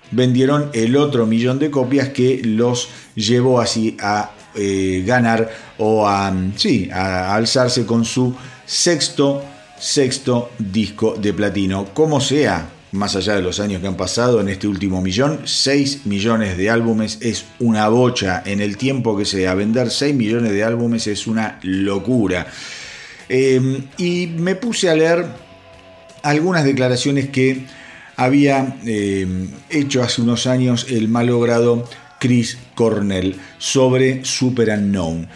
vendieron 0.10 0.72
el 0.74 0.98
otro 0.98 1.28
millón 1.28 1.60
de 1.60 1.70
copias 1.70 2.10
que 2.10 2.42
los 2.44 2.90
llevó 3.14 3.62
así 3.62 3.96
a 4.02 4.32
eh, 4.56 5.04
ganar 5.06 5.52
o 5.78 6.08
a, 6.08 6.34
sí, 6.56 6.90
a 6.92 7.36
alzarse 7.36 7.86
con 7.86 8.06
su 8.06 8.34
sexto, 8.66 9.44
sexto 9.78 10.50
disco 10.58 11.16
de 11.16 11.34
platino. 11.34 11.94
Como 11.94 12.20
sea, 12.20 12.72
más 12.98 13.16
allá 13.16 13.36
de 13.36 13.42
los 13.42 13.60
años 13.60 13.82
que 13.82 13.88
han 13.88 13.96
pasado 13.96 14.42
en 14.42 14.50
este 14.50 14.68
último 14.68 15.02
millón, 15.02 15.42
6 15.46 16.06
millones 16.06 16.58
de 16.58 16.70
álbumes 16.70 17.20
es 17.22 17.46
una 17.60 17.88
bocha 17.88 18.44
en 18.46 18.60
el 18.60 18.78
tiempo 18.78 19.18
que 19.18 19.26
sea. 19.26 19.56
Vender 19.56 19.90
6 19.90 20.16
millones 20.16 20.52
de 20.52 20.64
álbumes 20.64 21.08
es 21.08 21.28
una 21.28 21.60
locura. 21.64 22.48
Eh, 23.30 23.82
y 23.98 24.28
me 24.28 24.56
puse 24.56 24.90
a 24.90 24.96
leer 24.96 25.26
algunas 26.24 26.64
declaraciones 26.64 27.30
que 27.30 27.66
había 28.16 28.78
eh, 28.86 29.28
hecho 29.70 30.04
hace 30.04 30.22
unos 30.22 30.48
años 30.48 30.88
el 30.90 31.08
malogrado 31.08 31.88
Chris 32.20 32.58
Cornell 32.76 33.36
sobre 33.58 34.26
Super 34.26 34.70
Unknown. 34.70 35.28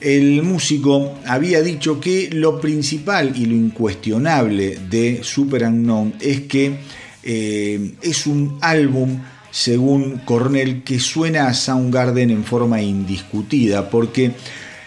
El 0.00 0.42
músico 0.42 1.18
había 1.26 1.60
dicho 1.60 2.00
que 2.00 2.30
lo 2.32 2.58
principal 2.58 3.34
y 3.36 3.44
lo 3.44 3.54
incuestionable 3.54 4.78
de 4.88 5.20
Super 5.22 5.64
Unknown 5.64 6.14
es 6.20 6.40
que 6.42 6.78
eh, 7.22 7.94
es 8.02 8.26
un 8.26 8.58
álbum, 8.60 9.20
según 9.50 10.18
Cornell, 10.24 10.82
que 10.84 11.00
suena 11.00 11.48
a 11.48 11.54
Soundgarden 11.54 12.30
en 12.30 12.44
forma 12.44 12.80
indiscutida, 12.82 13.90
porque 13.90 14.32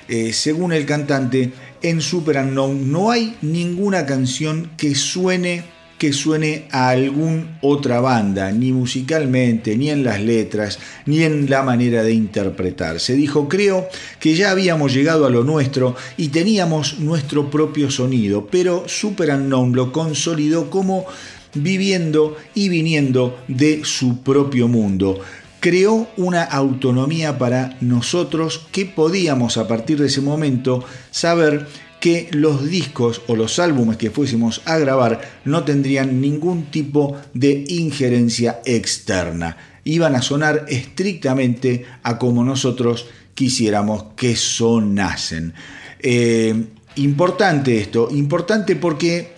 eh, 0.07 0.33
según 0.33 0.73
el 0.73 0.85
cantante, 0.85 1.51
en 1.81 2.01
Super 2.01 2.37
Unknown 2.37 2.91
no 2.91 3.11
hay 3.11 3.35
ninguna 3.41 4.05
canción 4.05 4.71
que 4.77 4.95
suene 4.95 5.63
que 6.03 6.11
suene 6.11 6.67
a 6.71 6.89
alguna 6.89 7.59
otra 7.61 8.01
banda, 8.01 8.51
ni 8.51 8.73
musicalmente, 8.73 9.77
ni 9.77 9.89
en 9.89 10.03
las 10.03 10.19
letras, 10.19 10.77
ni 11.05 11.23
en 11.23 11.49
la 11.49 11.63
manera 11.63 12.03
de 12.03 12.11
interpretar. 12.11 12.99
Se 12.99 13.15
dijo, 13.15 13.47
creo 13.47 13.87
que 14.19 14.35
ya 14.35 14.51
habíamos 14.51 14.93
llegado 14.93 15.25
a 15.25 15.29
lo 15.29 15.45
nuestro 15.45 15.95
y 16.17 16.27
teníamos 16.27 16.99
nuestro 16.99 17.49
propio 17.49 17.89
sonido, 17.89 18.47
pero 18.51 18.83
Super 18.85 19.29
Unknown 19.29 19.77
lo 19.77 19.93
consolidó 19.93 20.69
como 20.69 21.05
viviendo 21.53 22.35
y 22.53 22.69
viniendo 22.69 23.39
de 23.47 23.85
su 23.85 24.21
propio 24.21 24.67
mundo. 24.67 25.19
Creó 25.59 26.09
una 26.17 26.43
autonomía 26.43 27.37
para 27.37 27.77
nosotros 27.79 28.67
que 28.71 28.85
podíamos 28.85 29.57
a 29.57 29.67
partir 29.67 29.99
de 29.99 30.07
ese 30.07 30.21
momento 30.21 30.83
saber 31.11 31.67
que 32.03 32.27
los 32.31 32.69
discos 32.69 33.21
o 33.27 33.35
los 33.37 33.59
álbumes 33.59 33.95
que 33.95 34.11
fuésemos 34.11 34.61
a 34.65 34.77
grabar 34.77 35.21
no 35.45 35.63
tendrían 35.63 36.19
ningún 36.19 36.65
tipo 36.65 37.15
de 37.33 37.63
injerencia 37.69 38.59
externa. 38.65 39.55
Iban 39.85 40.15
a 40.15 40.21
sonar 40.21 40.65
estrictamente 40.67 41.85
a 42.03 42.17
como 42.17 42.43
nosotros 42.43 43.05
quisiéramos 43.33 44.07
que 44.17 44.35
sonasen. 44.35 45.53
Eh, 45.99 46.65
importante 46.97 47.79
esto, 47.79 48.09
importante 48.11 48.75
porque 48.75 49.33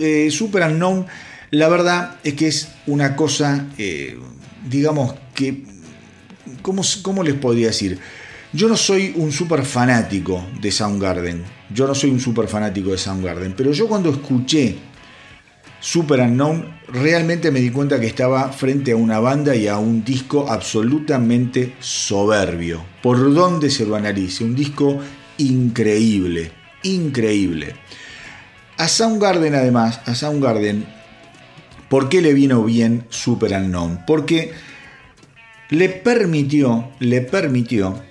eh, 0.00 0.28
Super 0.32 0.64
Unknown, 0.64 1.06
la 1.50 1.68
verdad 1.68 2.16
es 2.22 2.34
que 2.34 2.48
es 2.48 2.68
una 2.86 3.16
cosa, 3.16 3.66
eh, 3.76 4.18
digamos 4.68 5.14
que, 5.34 5.64
¿cómo, 6.62 6.82
¿cómo 7.02 7.22
les 7.22 7.34
podría 7.34 7.68
decir? 7.68 7.98
Yo 8.52 8.68
no 8.68 8.76
soy 8.76 9.12
un 9.16 9.30
super 9.30 9.64
fanático 9.64 10.44
de 10.60 10.72
Soundgarden. 10.72 11.44
Yo 11.72 11.86
no 11.86 11.94
soy 11.94 12.10
un 12.10 12.20
super 12.20 12.48
fanático 12.48 12.90
de 12.90 12.98
Soundgarden. 12.98 13.54
Pero 13.56 13.72
yo 13.72 13.86
cuando 13.86 14.10
escuché 14.10 14.76
Super 15.80 16.20
Unknown, 16.20 16.80
realmente 16.88 17.50
me 17.50 17.60
di 17.60 17.70
cuenta 17.70 18.00
que 18.00 18.06
estaba 18.06 18.50
frente 18.52 18.92
a 18.92 18.96
una 18.96 19.20
banda 19.20 19.54
y 19.54 19.68
a 19.68 19.78
un 19.78 20.04
disco 20.04 20.50
absolutamente 20.50 21.74
soberbio. 21.78 22.84
Por 23.02 23.32
donde 23.32 23.70
se 23.70 23.86
lo 23.86 23.94
analice. 23.94 24.42
Un 24.42 24.56
disco 24.56 24.98
increíble. 25.38 26.50
Increíble. 26.82 27.74
A 28.78 28.88
Soundgarden 28.88 29.54
además, 29.54 30.00
a 30.06 30.14
Soundgarden, 30.14 30.99
¿por 31.90 32.08
qué 32.08 32.22
le 32.22 32.32
vino 32.32 32.64
bien 32.64 33.04
Super 33.10 33.52
Unknown? 33.52 34.04
Porque 34.06 34.52
le 35.68 35.90
permitió, 35.90 36.90
le 37.00 37.20
permitió 37.20 38.02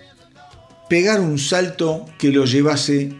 pegar 0.90 1.22
un 1.22 1.40
salto 1.40 2.06
que 2.20 2.30
lo 2.30 2.46
llevase 2.46 3.14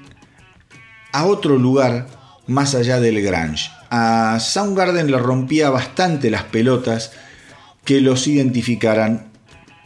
a 1.12 1.26
otro 1.26 1.58
lugar 1.58 2.08
más 2.46 2.76
allá 2.76 3.00
del 3.00 3.22
grunge. 3.22 3.72
A 3.90 4.40
Soundgarden 4.40 5.10
le 5.10 5.18
rompía 5.18 5.70
bastante 5.70 6.30
las 6.30 6.44
pelotas 6.44 7.14
que 7.86 8.02
los 8.02 8.28
identificaran 8.28 9.32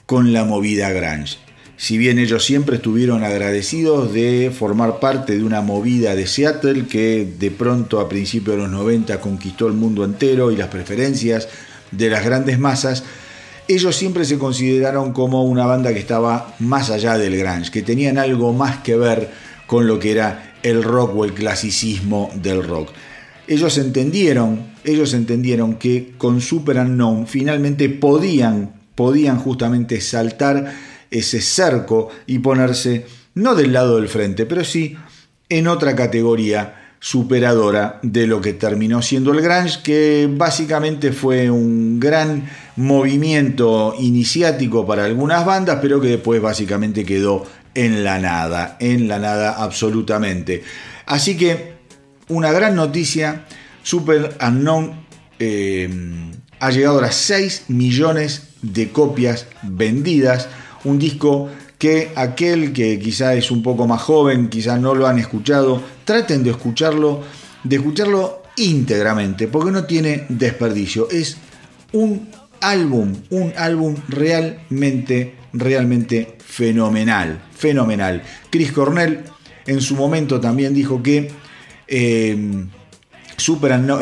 con 0.05 0.33
la 0.33 0.43
movida 0.43 0.89
grunge. 0.89 1.37
Si 1.83 1.97
bien 1.97 2.17
ellos 2.17 2.45
siempre 2.45 2.77
estuvieron 2.77 3.25
agradecidos 3.25 4.13
de 4.13 4.53
formar 4.57 5.01
parte 5.01 5.37
de 5.37 5.43
una 5.43 5.59
movida 5.59 6.15
de 6.15 6.27
Seattle 6.27 6.85
que 6.87 7.27
de 7.37 7.51
pronto 7.51 7.99
a 7.99 8.07
principios 8.07 8.55
de 8.55 8.61
los 8.61 8.71
90 8.71 9.19
conquistó 9.19 9.67
el 9.67 9.73
mundo 9.73 10.05
entero 10.05 10.49
y 10.49 10.55
las 10.55 10.69
preferencias 10.69 11.49
de 11.91 12.09
las 12.09 12.23
grandes 12.23 12.57
masas, 12.57 13.03
ellos 13.67 13.97
siempre 13.97 14.23
se 14.23 14.39
consideraron 14.39 15.11
como 15.11 15.43
una 15.43 15.65
banda 15.65 15.91
que 15.91 15.99
estaba 15.99 16.55
más 16.59 16.89
allá 16.89 17.17
del 17.17 17.35
grunge, 17.35 17.69
que 17.69 17.81
tenían 17.81 18.17
algo 18.17 18.53
más 18.53 18.77
que 18.77 18.95
ver 18.95 19.31
con 19.67 19.85
lo 19.85 19.99
que 19.99 20.11
era 20.11 20.53
el 20.63 20.83
rock 20.83 21.13
o 21.17 21.25
el 21.25 21.33
clasicismo 21.33 22.31
del 22.41 22.63
rock. 22.63 22.91
Ellos 23.45 23.77
entendieron, 23.77 24.67
ellos 24.85 25.13
entendieron 25.13 25.75
que 25.75 26.13
con 26.17 26.39
Super 26.39 26.77
Unknown 26.77 27.27
finalmente 27.27 27.89
podían, 27.89 28.71
podían 28.95 29.37
justamente 29.37 29.99
saltar 29.99 30.92
ese 31.13 31.41
cerco 31.41 32.09
y 32.27 32.39
ponerse 32.39 33.05
no 33.35 33.55
del 33.55 33.71
lado 33.71 33.97
del 33.97 34.09
frente, 34.09 34.45
pero 34.45 34.63
sí 34.63 34.97
en 35.49 35.67
otra 35.67 35.95
categoría 35.95 36.79
superadora 36.99 37.99
de 38.01 38.27
lo 38.27 38.39
que 38.39 38.53
terminó 38.53 39.01
siendo 39.01 39.33
el 39.33 39.41
grunge, 39.41 39.81
que 39.83 40.29
básicamente 40.31 41.11
fue 41.11 41.51
un 41.51 41.99
gran 41.99 42.49
movimiento 42.77 43.93
iniciático 43.99 44.85
para 44.85 45.05
algunas 45.05 45.45
bandas, 45.45 45.79
pero 45.81 45.99
que 45.99 46.07
después 46.07 46.41
básicamente 46.41 47.03
quedó 47.03 47.45
en 47.75 48.03
la 48.03 48.19
nada, 48.19 48.77
en 48.79 49.07
la 49.07 49.19
nada 49.19 49.51
absolutamente. 49.61 50.63
Así 51.05 51.35
que 51.35 51.73
una 52.29 52.51
gran 52.53 52.75
noticia, 52.75 53.45
Super 53.83 54.37
Unknown 54.41 55.05
eh, 55.39 55.89
ha 56.59 56.71
llegado 56.71 56.99
a 56.99 57.01
las 57.01 57.15
6 57.15 57.65
millones 57.67 58.43
de 58.61 58.89
copias 58.89 59.47
vendidas, 59.61 60.47
un 60.85 60.99
disco 60.99 61.49
que 61.77 62.11
aquel 62.15 62.71
que 62.71 62.99
quizá 62.99 63.35
es 63.35 63.51
un 63.51 63.61
poco 63.61 63.87
más 63.87 64.01
joven, 64.01 64.49
quizá 64.49 64.77
no 64.77 64.95
lo 64.95 65.07
han 65.07 65.19
escuchado, 65.19 65.81
traten 66.05 66.43
de 66.43 66.51
escucharlo, 66.51 67.21
de 67.63 67.75
escucharlo 67.75 68.43
íntegramente, 68.55 69.47
porque 69.47 69.71
no 69.71 69.83
tiene 69.85 70.25
desperdicio. 70.29 71.09
Es 71.09 71.37
un 71.91 72.29
álbum, 72.61 73.13
un 73.31 73.53
álbum 73.57 73.95
realmente, 74.07 75.35
realmente 75.53 76.37
fenomenal, 76.45 77.43
fenomenal. 77.53 78.23
Chris 78.49 78.71
Cornell 78.71 79.23
en 79.65 79.81
su 79.81 79.95
momento 79.95 80.39
también 80.39 80.73
dijo 80.73 81.03
que, 81.03 81.31
eh, 81.87 82.65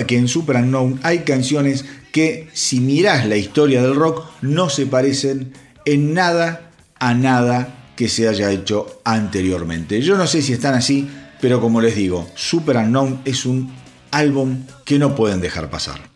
que 0.07 0.17
en 0.17 0.27
Super 0.27 0.57
Unknown 0.57 0.99
hay 1.03 1.19
canciones 1.19 1.86
que 2.11 2.49
si 2.53 2.79
mirás 2.79 3.25
la 3.25 3.38
historia 3.38 3.82
del 3.82 3.95
rock 3.95 4.25
no 4.41 4.69
se 4.69 4.86
parecen 4.86 5.53
en 5.86 6.13
nada 6.13 6.70
a 7.01 7.15
nada 7.15 7.93
que 7.95 8.07
se 8.07 8.27
haya 8.29 8.51
hecho 8.51 9.01
anteriormente. 9.03 10.01
Yo 10.01 10.17
no 10.17 10.27
sé 10.27 10.41
si 10.43 10.53
están 10.53 10.75
así, 10.75 11.09
pero 11.41 11.59
como 11.59 11.81
les 11.81 11.95
digo, 11.95 12.29
Super 12.35 12.77
Unknown 12.77 13.21
es 13.25 13.45
un 13.45 13.73
álbum 14.11 14.65
que 14.85 14.99
no 14.99 15.15
pueden 15.15 15.41
dejar 15.41 15.69
pasar. 15.71 16.11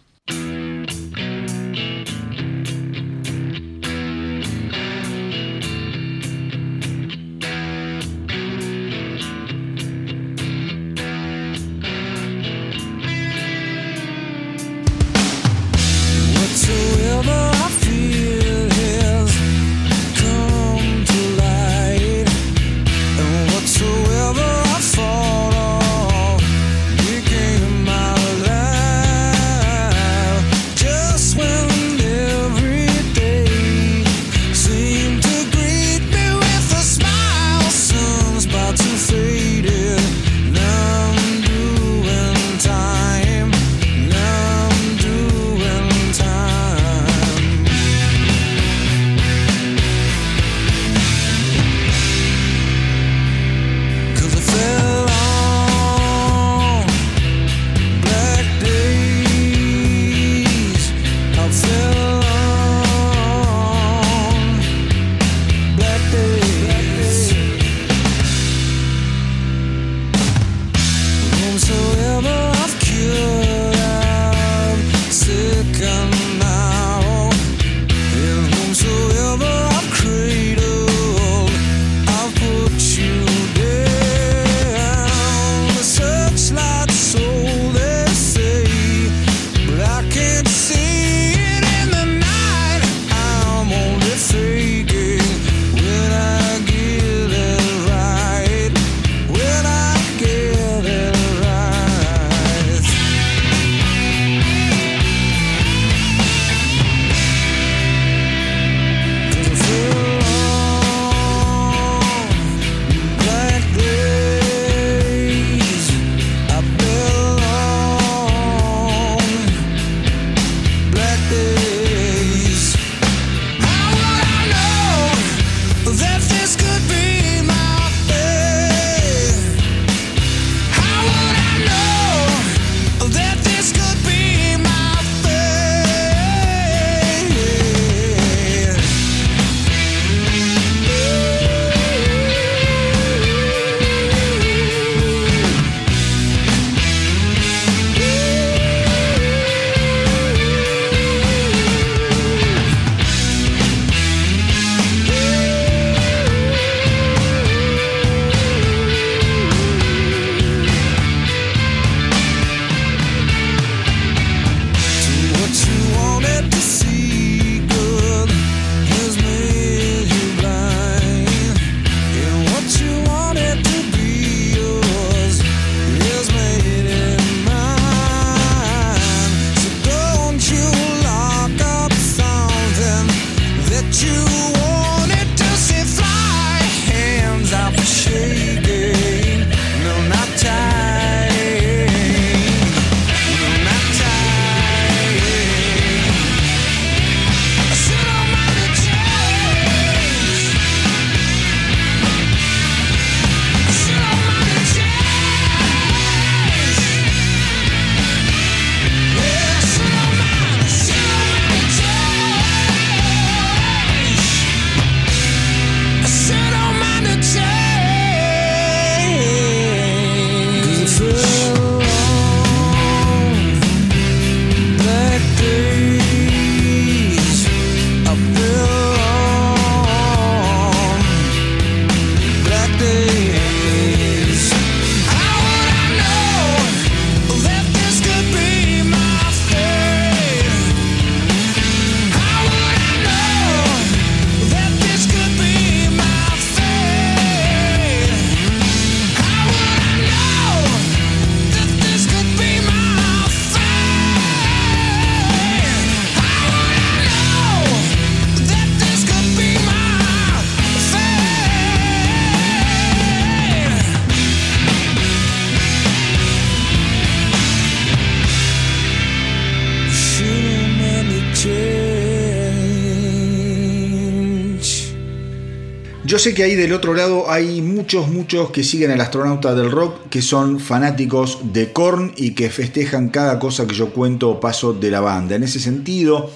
Yo 276.16 276.20
sé 276.20 276.34
que 276.34 276.44
ahí 276.44 276.56
del 276.56 276.72
otro 276.72 276.94
lado 276.94 277.30
hay 277.30 277.62
muchos, 277.62 278.08
muchos 278.08 278.50
que 278.52 278.64
siguen 278.64 278.90
al 278.90 279.02
astronauta 279.02 279.54
del 279.54 279.70
rock, 279.70 280.08
que 280.08 280.22
son 280.22 280.62
fanáticos 280.62 281.40
de 281.52 281.74
Korn 281.74 282.14
y 282.16 282.32
que 282.32 282.50
festejan 282.50 283.10
cada 283.10 283.38
cosa 283.38 283.68
que 283.68 283.76
yo 283.76 283.92
cuento 283.92 284.30
o 284.30 284.40
paso 284.40 284.72
de 284.72 284.90
la 284.92 285.02
banda. 285.02 285.36
En 285.36 285.44
ese 285.44 285.60
sentido, 285.60 286.32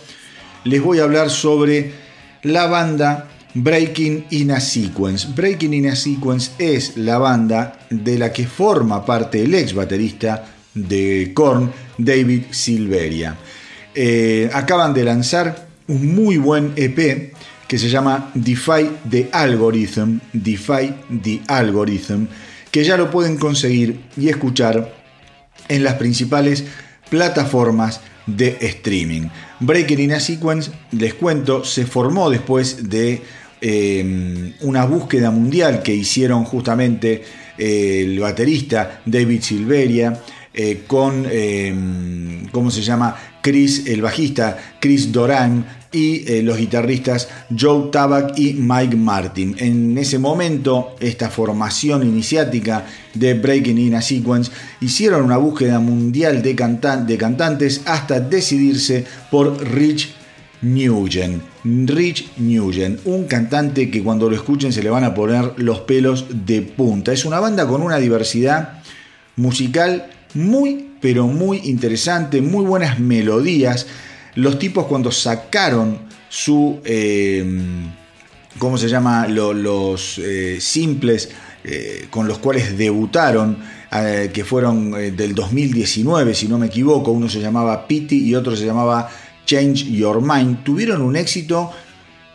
les 0.66 0.84
voy 0.84 1.00
a 1.00 1.04
hablar 1.04 1.30
sobre 1.30 1.94
la 2.44 2.68
banda 2.68 3.30
Breaking 3.54 4.26
in 4.32 4.52
a 4.52 4.60
Sequence. 4.60 5.30
Breaking 5.34 5.74
in 5.74 5.88
a 5.88 5.96
Sequence 5.96 6.52
es 6.58 6.98
la 6.98 7.18
banda 7.18 7.80
de 7.90 8.20
la 8.20 8.34
que 8.34 8.48
forma 8.48 9.06
parte 9.06 9.42
el 9.42 9.56
ex 9.56 9.74
baterista 9.74 10.44
de 10.74 11.32
Korn, 11.34 11.72
David 11.98 12.48
Silveria. 12.52 13.38
Eh, 13.96 14.50
acaban 14.52 14.94
de 14.94 15.06
lanzar 15.06 15.70
un 15.88 16.16
muy 16.16 16.36
buen 16.36 16.74
EP 16.76 17.32
que 17.70 17.78
se 17.78 17.88
llama 17.88 18.32
Defy 18.34 18.90
the 19.08 19.30
Algorithm, 19.32 20.18
Defy 20.34 20.92
the 21.22 21.40
Algorithm, 21.48 22.26
que 22.72 22.84
ya 22.84 22.98
lo 22.98 23.12
pueden 23.12 23.38
conseguir 23.38 24.02
y 24.18 24.28
escuchar 24.28 24.92
en 25.68 25.84
las 25.84 25.94
principales 25.94 26.64
plataformas 27.12 28.02
de 28.26 28.58
streaming. 28.60 29.30
Breaking 29.60 30.00
in 30.00 30.14
a 30.14 30.20
Sequence, 30.20 30.72
les 30.92 31.14
cuento, 31.14 31.64
se 31.64 31.86
formó 31.86 32.32
después 32.32 32.90
de 32.90 33.22
eh, 33.62 34.56
una 34.62 34.86
búsqueda 34.86 35.30
mundial 35.30 35.84
que 35.84 35.94
hicieron 35.94 36.46
justamente 36.46 37.24
eh, 37.56 38.02
el 38.04 38.20
baterista 38.20 39.02
David 39.06 39.44
Silveria 39.44 40.20
eh, 40.52 40.86
con, 40.88 41.28
¿cómo 42.52 42.72
se 42.72 42.82
llama? 42.82 43.16
Chris, 43.42 43.86
el 43.86 44.02
bajista 44.02 44.58
Chris 44.80 45.12
Doran, 45.12 45.79
y 45.92 46.32
eh, 46.32 46.44
los 46.44 46.58
guitarristas 46.58 47.28
Joe 47.58 47.90
Tabak 47.92 48.38
y 48.38 48.54
Mike 48.54 48.96
Martin. 48.96 49.56
En 49.58 49.98
ese 49.98 50.20
momento, 50.20 50.96
esta 51.00 51.30
formación 51.30 52.04
iniciática 52.04 52.86
de 53.14 53.34
Breaking 53.34 53.78
in 53.78 53.96
a 53.96 54.02
Sequence 54.02 54.52
hicieron 54.82 55.24
una 55.24 55.38
búsqueda 55.38 55.80
mundial 55.80 56.42
de, 56.42 56.54
de 56.54 57.18
cantantes 57.18 57.82
hasta 57.86 58.20
decidirse 58.20 59.06
por 59.32 59.60
Rich 59.64 60.14
Nugent. 60.62 61.42
Rich 61.64 62.38
Nugent, 62.38 63.00
un 63.06 63.26
cantante 63.26 63.90
que 63.90 64.04
cuando 64.04 64.30
lo 64.30 64.36
escuchen 64.36 64.72
se 64.72 64.84
le 64.84 64.90
van 64.90 65.04
a 65.04 65.14
poner 65.14 65.54
los 65.58 65.80
pelos 65.82 66.26
de 66.46 66.62
punta. 66.62 67.12
Es 67.12 67.26
una 67.26 67.40
banda 67.40 67.68
con 67.68 67.82
una 67.82 67.98
diversidad 67.98 68.84
musical 69.36 70.08
muy, 70.36 70.90
pero 71.02 71.28
muy 71.28 71.62
interesante, 71.64 72.42
muy 72.42 72.64
buenas 72.66 73.00
melodías 73.00 73.88
los 74.36 74.60
tipos 74.60 74.86
cuando 74.86 75.12
sacaron 75.12 76.10
su, 76.30 76.80
eh, 76.86 77.44
¿cómo 78.58 78.78
se 78.78 78.88
llama? 78.88 79.28
los 79.28 80.20
eh, 80.20 80.58
simples 80.62 81.30
eh, 81.64 82.08
con 82.10 82.28
los 82.28 82.38
cuales 82.38 82.78
debutaron, 82.78 83.80
que 83.90 84.46
fueron 84.46 84.92
del 84.92 85.34
2019, 85.34 86.36
si 86.36 86.48
no 86.48 86.60
me 86.60 86.68
equivoco, 86.68 87.10
uno 87.10 87.28
se 87.28 87.40
llamaba 87.40 87.88
Pity 87.88 88.24
y 88.24 88.36
otro 88.36 88.56
se 88.56 88.64
llamaba 88.64 89.10
Change 89.48 89.86
Your 89.86 90.22
Mind, 90.22 90.64
tuvieron 90.64 91.02
un 91.02 91.16
éxito 91.16 91.72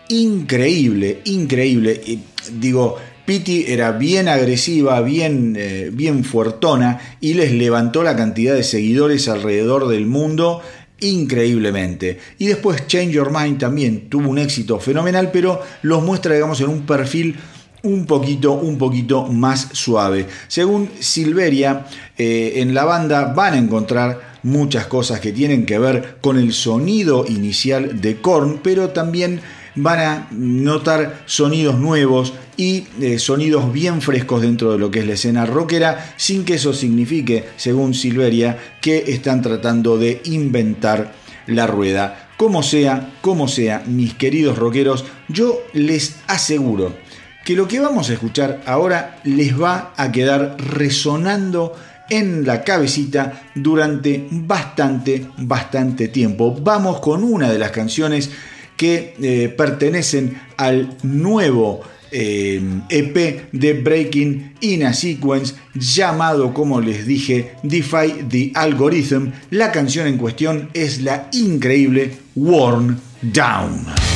increíble, 0.08 1.20
increíble. 1.26 2.18
digo, 2.58 2.96
Pity 3.24 3.66
era 3.68 3.92
bien 3.92 4.26
agresiva, 4.26 5.00
bien, 5.02 5.56
bien 5.92 6.24
fuertona 6.24 6.98
y 7.20 7.34
les 7.34 7.52
levantó 7.52 8.02
la 8.02 8.16
cantidad 8.16 8.56
de 8.56 8.64
seguidores 8.64 9.28
alrededor 9.28 9.86
del 9.86 10.06
mundo 10.06 10.60
increíblemente. 11.04 12.18
Y 12.38 12.46
después 12.46 12.86
Change 12.86 13.12
Your 13.12 13.30
Mind 13.30 13.58
también 13.58 14.08
tuvo 14.08 14.30
un 14.30 14.38
éxito 14.38 14.78
fenomenal, 14.80 15.30
pero 15.32 15.60
los 15.82 16.02
muestra, 16.02 16.34
digamos, 16.34 16.60
en 16.60 16.68
un 16.68 16.86
perfil 16.86 17.36
un 17.82 18.06
poquito, 18.06 18.52
un 18.52 18.78
poquito 18.78 19.26
más 19.26 19.68
suave. 19.72 20.26
Según 20.48 20.88
Silveria, 20.98 21.86
eh, 22.16 22.54
en 22.56 22.74
la 22.74 22.84
banda 22.84 23.32
van 23.34 23.54
a 23.54 23.58
encontrar 23.58 24.34
muchas 24.42 24.86
cosas 24.86 25.20
que 25.20 25.32
tienen 25.32 25.66
que 25.66 25.78
ver 25.78 26.16
con 26.20 26.38
el 26.38 26.52
sonido 26.52 27.24
inicial 27.28 28.00
de 28.00 28.20
Korn, 28.20 28.60
pero 28.62 28.90
también 28.90 29.40
van 29.74 29.98
a 29.98 30.28
notar 30.30 31.22
sonidos 31.26 31.78
nuevos 31.78 32.34
y 32.56 32.86
eh, 33.00 33.18
sonidos 33.18 33.72
bien 33.72 34.00
frescos 34.00 34.42
dentro 34.42 34.72
de 34.72 34.78
lo 34.78 34.90
que 34.90 35.00
es 35.00 35.06
la 35.06 35.14
escena 35.14 35.46
rockera, 35.46 36.14
sin 36.16 36.44
que 36.44 36.54
eso 36.54 36.72
signifique, 36.72 37.44
según 37.56 37.94
Silveria, 37.94 38.58
que 38.80 39.04
están 39.08 39.42
tratando 39.42 39.98
de 39.98 40.20
inventar 40.24 41.12
la 41.46 41.66
rueda. 41.66 42.28
Como 42.36 42.62
sea, 42.62 43.14
como 43.20 43.48
sea, 43.48 43.82
mis 43.86 44.14
queridos 44.14 44.58
rockeros, 44.58 45.04
yo 45.28 45.62
les 45.72 46.16
aseguro 46.26 46.94
que 47.44 47.54
lo 47.54 47.68
que 47.68 47.80
vamos 47.80 48.08
a 48.08 48.14
escuchar 48.14 48.62
ahora 48.66 49.20
les 49.24 49.60
va 49.60 49.92
a 49.96 50.10
quedar 50.10 50.56
resonando 50.58 51.74
en 52.08 52.44
la 52.46 52.62
cabecita 52.62 53.42
durante 53.54 54.26
bastante, 54.30 55.26
bastante 55.38 56.08
tiempo. 56.08 56.56
Vamos 56.60 57.00
con 57.00 57.22
una 57.22 57.50
de 57.50 57.58
las 57.58 57.70
canciones 57.70 58.30
que 58.76 59.14
eh, 59.20 59.48
pertenecen 59.56 60.40
al 60.56 60.96
nuevo 61.02 61.82
EP 62.10 63.16
eh, 63.16 63.42
e 63.52 63.56
de 63.56 63.72
Breaking 63.74 64.54
in 64.60 64.84
a 64.84 64.92
Sequence 64.92 65.54
llamado, 65.74 66.54
como 66.54 66.80
les 66.80 67.06
dije, 67.06 67.52
Defy 67.62 68.24
the 68.28 68.52
Algorithm. 68.54 69.32
La 69.50 69.72
canción 69.72 70.06
en 70.06 70.18
cuestión 70.18 70.70
es 70.74 71.00
la 71.02 71.28
increíble 71.32 72.12
Worn 72.36 73.00
Down. 73.20 74.13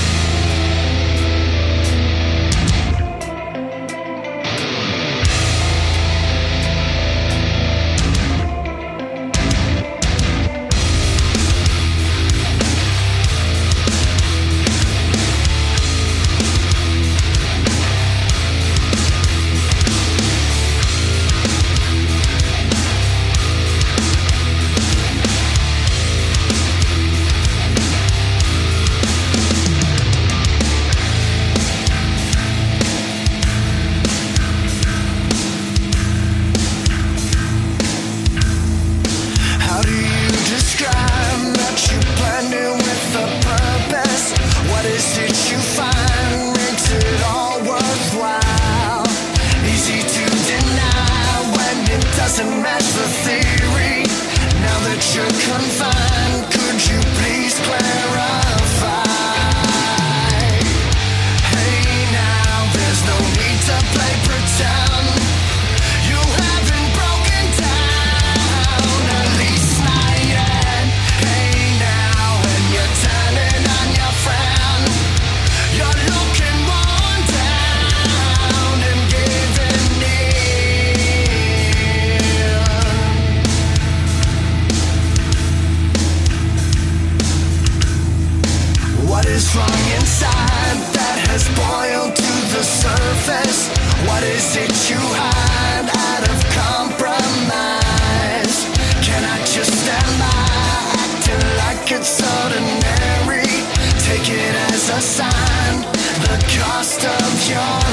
sure 107.48 107.87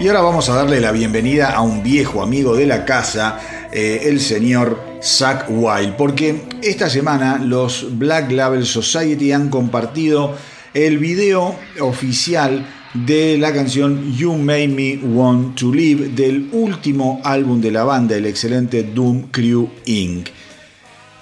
Y 0.00 0.08
ahora 0.08 0.22
vamos 0.22 0.48
a 0.48 0.54
darle 0.54 0.80
la 0.80 0.92
bienvenida 0.92 1.50
a 1.50 1.60
un 1.60 1.82
viejo 1.82 2.22
amigo 2.22 2.56
de 2.56 2.64
la 2.64 2.86
casa, 2.86 3.68
eh, 3.70 4.04
el 4.04 4.18
señor 4.18 4.82
Zach 5.02 5.44
Wild, 5.50 5.94
porque 5.96 6.40
esta 6.62 6.88
semana 6.88 7.36
los 7.36 7.98
Black 7.98 8.32
Label 8.32 8.64
Society 8.64 9.32
han 9.32 9.50
compartido 9.50 10.34
el 10.72 10.96
video 10.96 11.54
oficial 11.80 12.66
de 12.94 13.36
la 13.36 13.52
canción 13.52 14.16
You 14.16 14.38
Made 14.38 14.68
Me 14.68 14.96
Want 15.04 15.58
to 15.58 15.70
Live 15.70 16.08
del 16.16 16.48
último 16.52 17.20
álbum 17.22 17.60
de 17.60 17.70
la 17.70 17.84
banda, 17.84 18.16
el 18.16 18.24
excelente 18.24 18.82
Doom 18.82 19.24
Crew 19.30 19.68
Inc. 19.84 20.28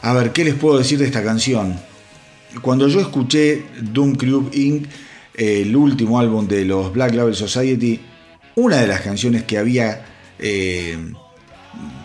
A 0.02 0.12
ver, 0.12 0.30
¿qué 0.30 0.44
les 0.44 0.54
puedo 0.54 0.78
decir 0.78 1.00
de 1.00 1.06
esta 1.06 1.24
canción? 1.24 1.74
Cuando 2.62 2.86
yo 2.86 3.00
escuché 3.00 3.64
Doom 3.82 4.14
Crew 4.14 4.50
Inc., 4.52 4.86
el 5.34 5.74
último 5.74 6.20
álbum 6.20 6.46
de 6.46 6.64
los 6.64 6.92
Black 6.92 7.14
Label 7.14 7.34
Society, 7.34 8.00
una 8.58 8.78
de 8.78 8.88
las 8.88 9.02
canciones 9.02 9.44
que 9.44 9.56
había, 9.56 10.04
eh, 10.40 10.98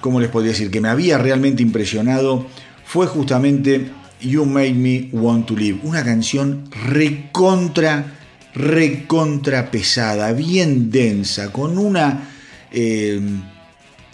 ¿cómo 0.01 0.20
les 0.20 0.30
podría 0.30 0.51
decir? 0.51 0.70
Que 0.70 0.82
me 0.82 0.88
había 0.88 1.18
realmente 1.18 1.64
impresionado 1.64 2.45
fue 2.86 3.08
justamente 3.08 3.89
You 4.22 4.45
Made 4.45 4.76
Me 4.76 5.10
Want 5.12 5.47
to 5.47 5.56
Live. 5.56 5.80
Una 5.82 6.04
canción 6.04 6.70
recontra, 6.72 8.20
recontra 8.54 9.72
pesada, 9.72 10.32
bien 10.34 10.91
densa, 10.91 11.51
con 11.51 11.80
una 11.80 12.30
eh, 12.72 13.20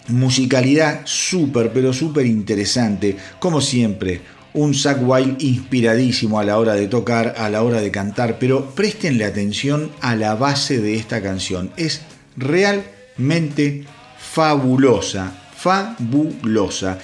musicalidad 0.08 1.02
súper, 1.04 1.74
pero 1.74 1.92
súper 1.92 2.24
interesante. 2.24 3.18
Como 3.38 3.60
siempre, 3.60 4.22
un 4.54 4.72
Zack 4.72 5.06
Wild 5.06 5.42
inspiradísimo 5.42 6.40
a 6.40 6.44
la 6.44 6.58
hora 6.58 6.72
de 6.72 6.88
tocar, 6.88 7.34
a 7.36 7.50
la 7.50 7.62
hora 7.62 7.82
de 7.82 7.90
cantar, 7.90 8.38
pero 8.38 8.70
prestenle 8.74 9.26
atención 9.26 9.90
a 10.00 10.16
la 10.16 10.36
base 10.36 10.80
de 10.80 10.96
esta 10.96 11.20
canción. 11.22 11.70
Es 11.76 12.00
realmente 12.36 13.84
fabulosa, 14.18 15.32
fabulosa. 15.56 16.98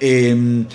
Em, 0.00 0.66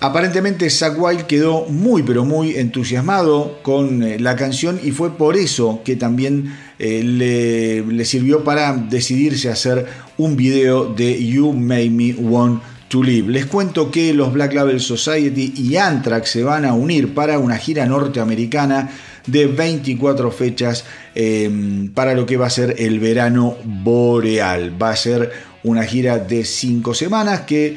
aparentemente 0.00 0.68
Zack 0.68 1.00
Wild 1.00 1.22
quedó 1.22 1.64
muy 1.66 2.02
pero 2.02 2.24
muy 2.24 2.56
entusiasmado 2.56 3.58
con 3.62 4.02
eh, 4.02 4.18
la 4.18 4.36
canción 4.36 4.78
y 4.82 4.90
fue 4.90 5.16
por 5.16 5.36
eso 5.36 5.80
que 5.84 5.96
también 5.96 6.54
eh, 6.78 7.02
le, 7.02 7.82
le, 7.82 8.04
sirvió 8.04 8.44
para 8.44 8.76
decidirse 8.76 9.48
a 9.48 9.52
hacer 9.52 9.86
un 10.18 10.36
video 10.36 10.92
de 10.92 11.26
You 11.26 11.52
Made 11.52 11.90
Me 11.90 12.12
Want 12.12 12.62
to 12.88 13.02
Live. 13.02 13.32
Les 13.32 13.46
cuento 13.46 13.90
que 13.90 14.12
los 14.12 14.32
Black 14.32 14.52
Label 14.52 14.80
Society 14.80 15.54
y 15.56 15.76
Anthrax 15.76 16.30
se 16.30 16.42
van 16.44 16.64
a 16.64 16.74
unir 16.74 17.14
para 17.14 17.38
una 17.38 17.56
gira 17.56 17.86
norteamericana 17.86 18.90
de 19.26 19.46
24 19.46 20.30
fechas 20.30 20.84
em, 21.14 21.92
para 21.92 22.14
lo 22.14 22.26
que 22.26 22.36
va 22.36 22.46
a 22.46 22.50
ser 22.50 22.76
el 22.78 23.00
verano 23.00 23.56
boreal. 23.64 24.80
Va 24.80 24.90
a 24.90 24.96
ser 24.96 25.32
una 25.64 25.84
gira 25.84 26.18
de 26.18 26.44
5 26.44 26.94
semanas 26.94 27.40
que 27.42 27.76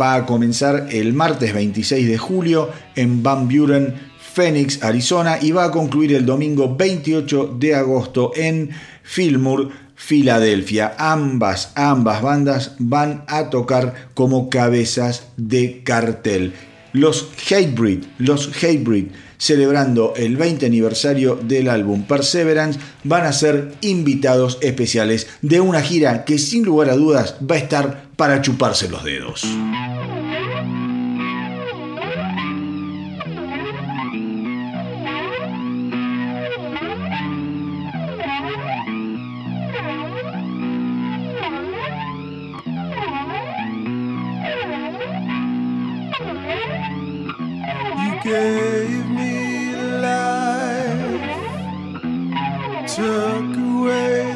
va 0.00 0.14
a 0.14 0.26
comenzar 0.26 0.88
el 0.90 1.12
martes 1.12 1.54
26 1.54 2.08
de 2.08 2.18
julio 2.18 2.70
en 2.96 3.22
Van 3.22 3.48
Buren, 3.48 3.94
Phoenix, 4.32 4.82
Arizona 4.82 5.38
y 5.40 5.52
va 5.52 5.64
a 5.64 5.70
concluir 5.70 6.14
el 6.14 6.26
domingo 6.26 6.74
28 6.76 7.56
de 7.58 7.74
agosto 7.74 8.32
en 8.34 8.70
Fillmore, 9.02 9.68
Filadelfia. 9.94 10.94
Ambas, 10.98 11.72
ambas 11.74 12.22
bandas 12.22 12.74
van 12.78 13.24
a 13.26 13.50
tocar 13.50 14.08
como 14.14 14.48
cabezas 14.48 15.28
de 15.36 15.82
cartel. 15.84 16.52
Los 16.92 17.28
Hatebreed, 17.48 18.04
los 18.18 18.48
Hatebreed 18.56 19.08
celebrando 19.40 20.12
el 20.16 20.36
20 20.36 20.66
aniversario 20.66 21.34
del 21.42 21.68
álbum 21.68 22.04
Perseverance, 22.04 22.78
van 23.02 23.26
a 23.26 23.32
ser 23.32 23.72
invitados 23.80 24.58
especiales 24.60 25.26
de 25.42 25.60
una 25.60 25.82
gira 25.82 26.24
que 26.24 26.38
sin 26.38 26.64
lugar 26.64 26.90
a 26.90 26.96
dudas 26.96 27.34
va 27.50 27.56
a 27.56 27.58
estar 27.58 28.04
para 28.16 28.42
chuparse 28.42 28.88
los 28.88 29.02
dedos. 29.02 29.44
took 53.00 53.56
away. 53.56 54.29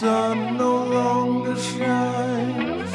sun 0.00 0.56
no 0.56 0.84
longer 0.84 1.56
shines 1.56 2.92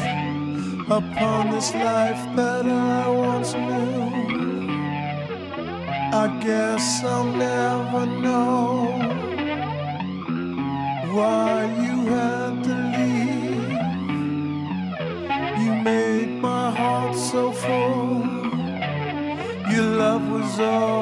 upon 0.99 1.51
this 1.51 1.73
life 1.73 2.23
that 2.37 2.65
I 2.65 3.09
once 3.09 3.53
knew. 3.53 4.03
I 6.23 6.25
guess 6.45 7.03
I'll 7.03 7.25
never 7.25 8.05
know 8.05 8.63
why 11.17 11.51
you 11.85 11.95
had 12.15 12.53
to 12.67 12.75
leave. 12.95 13.81
You 15.61 15.71
made 15.91 16.31
my 16.49 16.71
heart 16.71 17.15
so 17.17 17.51
full, 17.51 18.23
your 19.73 19.89
love 20.03 20.25
was 20.31 20.59
all. 20.59 20.92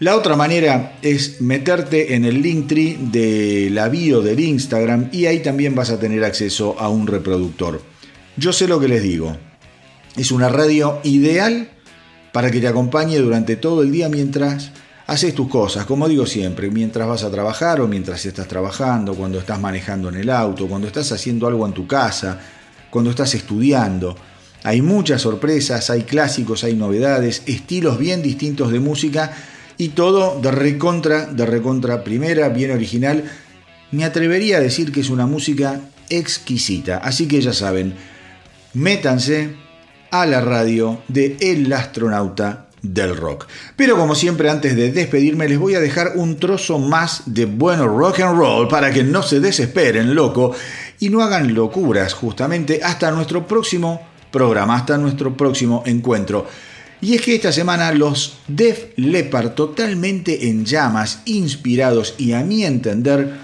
La 0.00 0.16
otra 0.16 0.34
manera 0.34 0.98
es 1.00 1.40
meterte 1.40 2.16
en 2.16 2.24
el 2.24 2.42
Linktree 2.42 2.98
de 3.00 3.68
la 3.70 3.88
bio 3.88 4.20
del 4.20 4.40
Instagram 4.40 5.10
y 5.12 5.26
ahí 5.26 5.44
también 5.44 5.76
vas 5.76 5.90
a 5.90 6.00
tener 6.00 6.24
acceso 6.24 6.74
a 6.80 6.88
un 6.88 7.06
reproductor. 7.06 7.80
Yo 8.36 8.52
sé 8.52 8.66
lo 8.66 8.80
que 8.80 8.88
les 8.88 9.04
digo. 9.04 9.36
Es 10.16 10.32
una 10.32 10.48
radio 10.48 10.98
ideal 11.04 11.70
para 12.32 12.50
que 12.50 12.60
te 12.60 12.66
acompañe 12.66 13.16
durante 13.18 13.54
todo 13.54 13.84
el 13.84 13.92
día 13.92 14.08
mientras 14.08 14.72
haces 15.06 15.34
tus 15.34 15.48
cosas, 15.48 15.86
como 15.86 16.08
digo 16.08 16.26
siempre, 16.26 16.70
mientras 16.70 17.06
vas 17.06 17.22
a 17.22 17.30
trabajar 17.30 17.80
o 17.80 17.88
mientras 17.88 18.24
estás 18.26 18.48
trabajando, 18.48 19.14
cuando 19.14 19.38
estás 19.38 19.60
manejando 19.60 20.08
en 20.08 20.16
el 20.16 20.30
auto, 20.30 20.66
cuando 20.66 20.88
estás 20.88 21.12
haciendo 21.12 21.46
algo 21.46 21.64
en 21.66 21.72
tu 21.72 21.86
casa, 21.86 22.40
cuando 22.90 23.10
estás 23.10 23.34
estudiando. 23.34 24.16
Hay 24.64 24.82
muchas 24.82 25.22
sorpresas, 25.22 25.90
hay 25.90 26.02
clásicos, 26.02 26.64
hay 26.64 26.74
novedades, 26.74 27.42
estilos 27.46 27.98
bien 27.98 28.20
distintos 28.20 28.72
de 28.72 28.80
música 28.80 29.32
y 29.78 29.90
todo 29.90 30.40
de 30.40 30.50
recontra, 30.50 31.26
de 31.26 31.46
recontra 31.46 32.02
primera, 32.02 32.48
bien 32.48 32.72
original. 32.72 33.24
Me 33.92 34.04
atrevería 34.04 34.56
a 34.56 34.60
decir 34.60 34.90
que 34.90 35.00
es 35.00 35.10
una 35.10 35.26
música 35.26 35.82
exquisita. 36.08 36.98
Así 36.98 37.28
que 37.28 37.40
ya 37.40 37.52
saben, 37.52 37.94
métanse 38.74 39.54
a 40.10 40.26
la 40.26 40.40
radio 40.40 41.00
de 41.06 41.36
El 41.40 41.72
Astronauta 41.72 42.65
del 42.94 43.16
Rock. 43.16 43.46
Pero 43.76 43.96
como 43.96 44.14
siempre, 44.14 44.50
antes 44.50 44.76
de 44.76 44.92
despedirme, 44.92 45.48
les 45.48 45.58
voy 45.58 45.74
a 45.74 45.80
dejar 45.80 46.12
un 46.16 46.36
trozo 46.36 46.78
más 46.78 47.22
de 47.26 47.46
bueno 47.46 47.86
rock 47.86 48.20
and 48.20 48.38
roll 48.38 48.68
para 48.68 48.90
que 48.92 49.02
no 49.02 49.22
se 49.22 49.40
desesperen, 49.40 50.14
loco, 50.14 50.54
y 51.00 51.08
no 51.08 51.22
hagan 51.22 51.54
locuras 51.54 52.14
justamente 52.14 52.80
hasta 52.82 53.10
nuestro 53.10 53.46
próximo 53.46 54.00
programa, 54.30 54.76
hasta 54.76 54.98
nuestro 54.98 55.36
próximo 55.36 55.82
encuentro. 55.86 56.46
Y 57.00 57.14
es 57.14 57.20
que 57.20 57.34
esta 57.34 57.52
semana 57.52 57.92
los 57.92 58.38
Def 58.48 58.86
Leppard, 58.96 59.50
totalmente 59.50 60.48
en 60.48 60.64
llamas, 60.64 61.22
inspirados 61.26 62.14
y 62.18 62.32
a 62.32 62.42
mi 62.42 62.64
entender, 62.64 63.34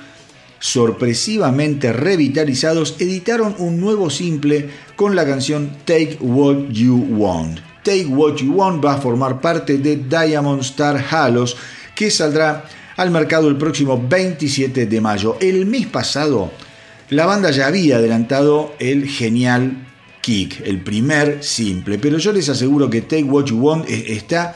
sorpresivamente 0.59 1.93
revitalizados, 1.93 2.97
editaron 2.99 3.55
un 3.59 3.81
nuevo 3.81 4.11
simple 4.11 4.71
con 4.97 5.17
la 5.17 5.27
canción 5.27 5.77
Take 5.85 6.19
What 6.21 6.69
You 6.71 6.97
Want. 7.11 7.72
Take 7.83 8.07
What 8.07 8.37
You 8.37 8.55
Want 8.55 8.85
va 8.85 8.95
a 8.95 8.99
formar 8.99 9.41
parte 9.41 9.79
de 9.79 9.97
Diamond 9.97 10.61
Star 10.63 11.05
Halos, 11.11 11.57
que 11.95 12.11
saldrá 12.11 12.65
al 12.97 13.11
mercado 13.11 13.49
el 13.49 13.57
próximo 13.57 14.03
27 14.09 14.87
de 14.87 15.01
mayo. 15.01 15.37
El 15.41 15.67
mes 15.67 15.87
pasado, 15.87 16.51
la 17.11 17.27
banda 17.27 17.51
ya 17.51 17.67
había 17.67 17.97
adelantado 17.97 18.75
el 18.79 19.09
genial 19.09 19.89
Kick, 20.21 20.63
el 20.65 20.81
primer 20.81 21.43
simple, 21.43 21.99
pero 21.99 22.19
yo 22.19 22.33
les 22.33 22.49
aseguro 22.49 22.89
que 22.89 23.03
Take 23.03 23.25
What 23.25 23.47
You 23.47 23.59
Want 23.59 23.89
está 23.89 24.55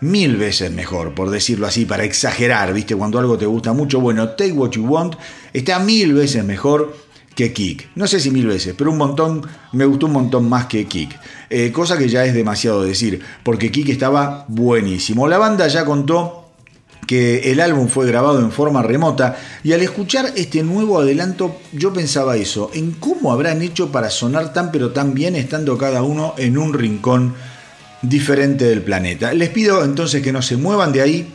mil 0.00 0.36
veces 0.36 0.70
mejor, 0.70 1.14
por 1.14 1.30
decirlo 1.30 1.66
así, 1.66 1.86
para 1.86 2.04
exagerar, 2.04 2.72
¿viste? 2.72 2.94
Cuando 2.94 3.18
algo 3.18 3.38
te 3.38 3.46
gusta 3.46 3.72
mucho, 3.72 4.00
bueno, 4.00 4.30
Take 4.30 4.52
What 4.52 4.70
You 4.70 4.86
Want 4.86 5.16
está 5.52 5.78
mil 5.78 6.12
veces 6.12 6.44
mejor 6.44 6.96
que 7.34 7.52
Kick. 7.52 7.88
No 7.94 8.06
sé 8.06 8.20
si 8.20 8.30
mil 8.30 8.46
veces, 8.46 8.74
pero 8.76 8.90
un 8.90 8.98
montón, 8.98 9.42
me 9.72 9.84
gustó 9.84 10.06
un 10.06 10.12
montón 10.12 10.48
más 10.48 10.66
que 10.66 10.86
Kick. 10.86 11.18
Eh, 11.50 11.72
cosa 11.72 11.98
que 11.98 12.08
ya 12.08 12.24
es 12.24 12.34
demasiado 12.34 12.82
decir, 12.82 13.20
porque 13.42 13.70
Kick 13.70 13.88
estaba 13.88 14.44
buenísimo. 14.48 15.28
La 15.28 15.38
banda 15.38 15.66
ya 15.68 15.84
contó 15.84 16.42
que 17.06 17.50
el 17.50 17.60
álbum 17.60 17.88
fue 17.88 18.06
grabado 18.06 18.38
en 18.40 18.52
forma 18.52 18.82
remota 18.82 19.36
y 19.64 19.72
al 19.72 19.82
escuchar 19.82 20.32
este 20.36 20.62
nuevo 20.62 21.00
adelanto 21.00 21.56
yo 21.72 21.92
pensaba 21.92 22.36
eso, 22.36 22.70
en 22.74 22.92
cómo 22.92 23.32
habrán 23.32 23.60
hecho 23.60 23.90
para 23.90 24.08
sonar 24.08 24.52
tan 24.52 24.70
pero 24.70 24.92
tan 24.92 25.12
bien 25.12 25.34
estando 25.34 25.76
cada 25.76 26.02
uno 26.02 26.34
en 26.38 26.56
un 26.56 26.72
rincón 26.72 27.34
diferente 28.02 28.66
del 28.66 28.82
planeta. 28.82 29.34
Les 29.34 29.48
pido 29.48 29.84
entonces 29.84 30.22
que 30.22 30.32
no 30.32 30.42
se 30.42 30.56
muevan 30.56 30.92
de 30.92 31.02
ahí, 31.02 31.28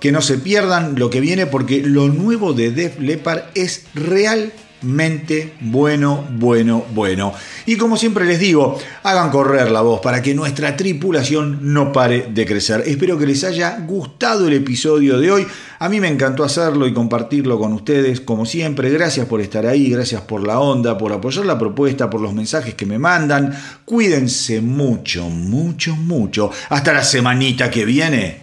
que 0.00 0.12
no 0.12 0.22
se 0.22 0.38
pierdan 0.38 0.98
lo 0.98 1.10
que 1.10 1.20
viene 1.20 1.46
porque 1.46 1.82
lo 1.82 2.08
nuevo 2.08 2.52
de 2.52 2.70
Def 2.70 2.98
Leppard 2.98 3.42
es 3.54 3.84
real 3.94 4.52
mente 4.82 5.54
bueno, 5.60 6.26
bueno, 6.32 6.84
bueno. 6.94 7.32
Y 7.66 7.76
como 7.76 7.96
siempre 7.96 8.24
les 8.24 8.38
digo, 8.38 8.78
hagan 9.02 9.30
correr 9.30 9.70
la 9.70 9.80
voz 9.80 10.00
para 10.00 10.22
que 10.22 10.34
nuestra 10.34 10.76
tripulación 10.76 11.72
no 11.72 11.92
pare 11.92 12.28
de 12.32 12.46
crecer. 12.46 12.82
Espero 12.86 13.18
que 13.18 13.26
les 13.26 13.44
haya 13.44 13.78
gustado 13.80 14.46
el 14.48 14.54
episodio 14.54 15.18
de 15.18 15.30
hoy. 15.30 15.46
A 15.78 15.88
mí 15.88 16.00
me 16.00 16.08
encantó 16.08 16.44
hacerlo 16.44 16.86
y 16.86 16.92
compartirlo 16.92 17.58
con 17.58 17.72
ustedes, 17.72 18.20
como 18.20 18.46
siempre. 18.46 18.90
Gracias 18.90 19.26
por 19.26 19.40
estar 19.40 19.66
ahí, 19.66 19.90
gracias 19.90 20.22
por 20.22 20.46
la 20.46 20.60
onda, 20.60 20.98
por 20.98 21.12
apoyar 21.12 21.46
la 21.46 21.58
propuesta, 21.58 22.10
por 22.10 22.20
los 22.20 22.34
mensajes 22.34 22.74
que 22.74 22.86
me 22.86 22.98
mandan. 22.98 23.56
Cuídense 23.84 24.60
mucho, 24.60 25.28
mucho, 25.28 25.96
mucho. 25.96 26.50
Hasta 26.68 26.92
la 26.92 27.02
semanita 27.02 27.70
que 27.70 27.84
viene. 27.84 28.40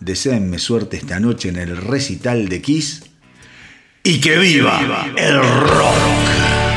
Deseenme 0.00 0.58
suerte 0.58 0.96
esta 0.96 1.20
noche 1.20 1.50
en 1.50 1.56
el 1.56 1.76
recital 1.76 2.48
de 2.48 2.60
Kiss 2.60 3.11
y 4.04 4.20
que 4.20 4.36
viva 4.38 5.06
el 5.16 5.38
rock. 5.38 6.71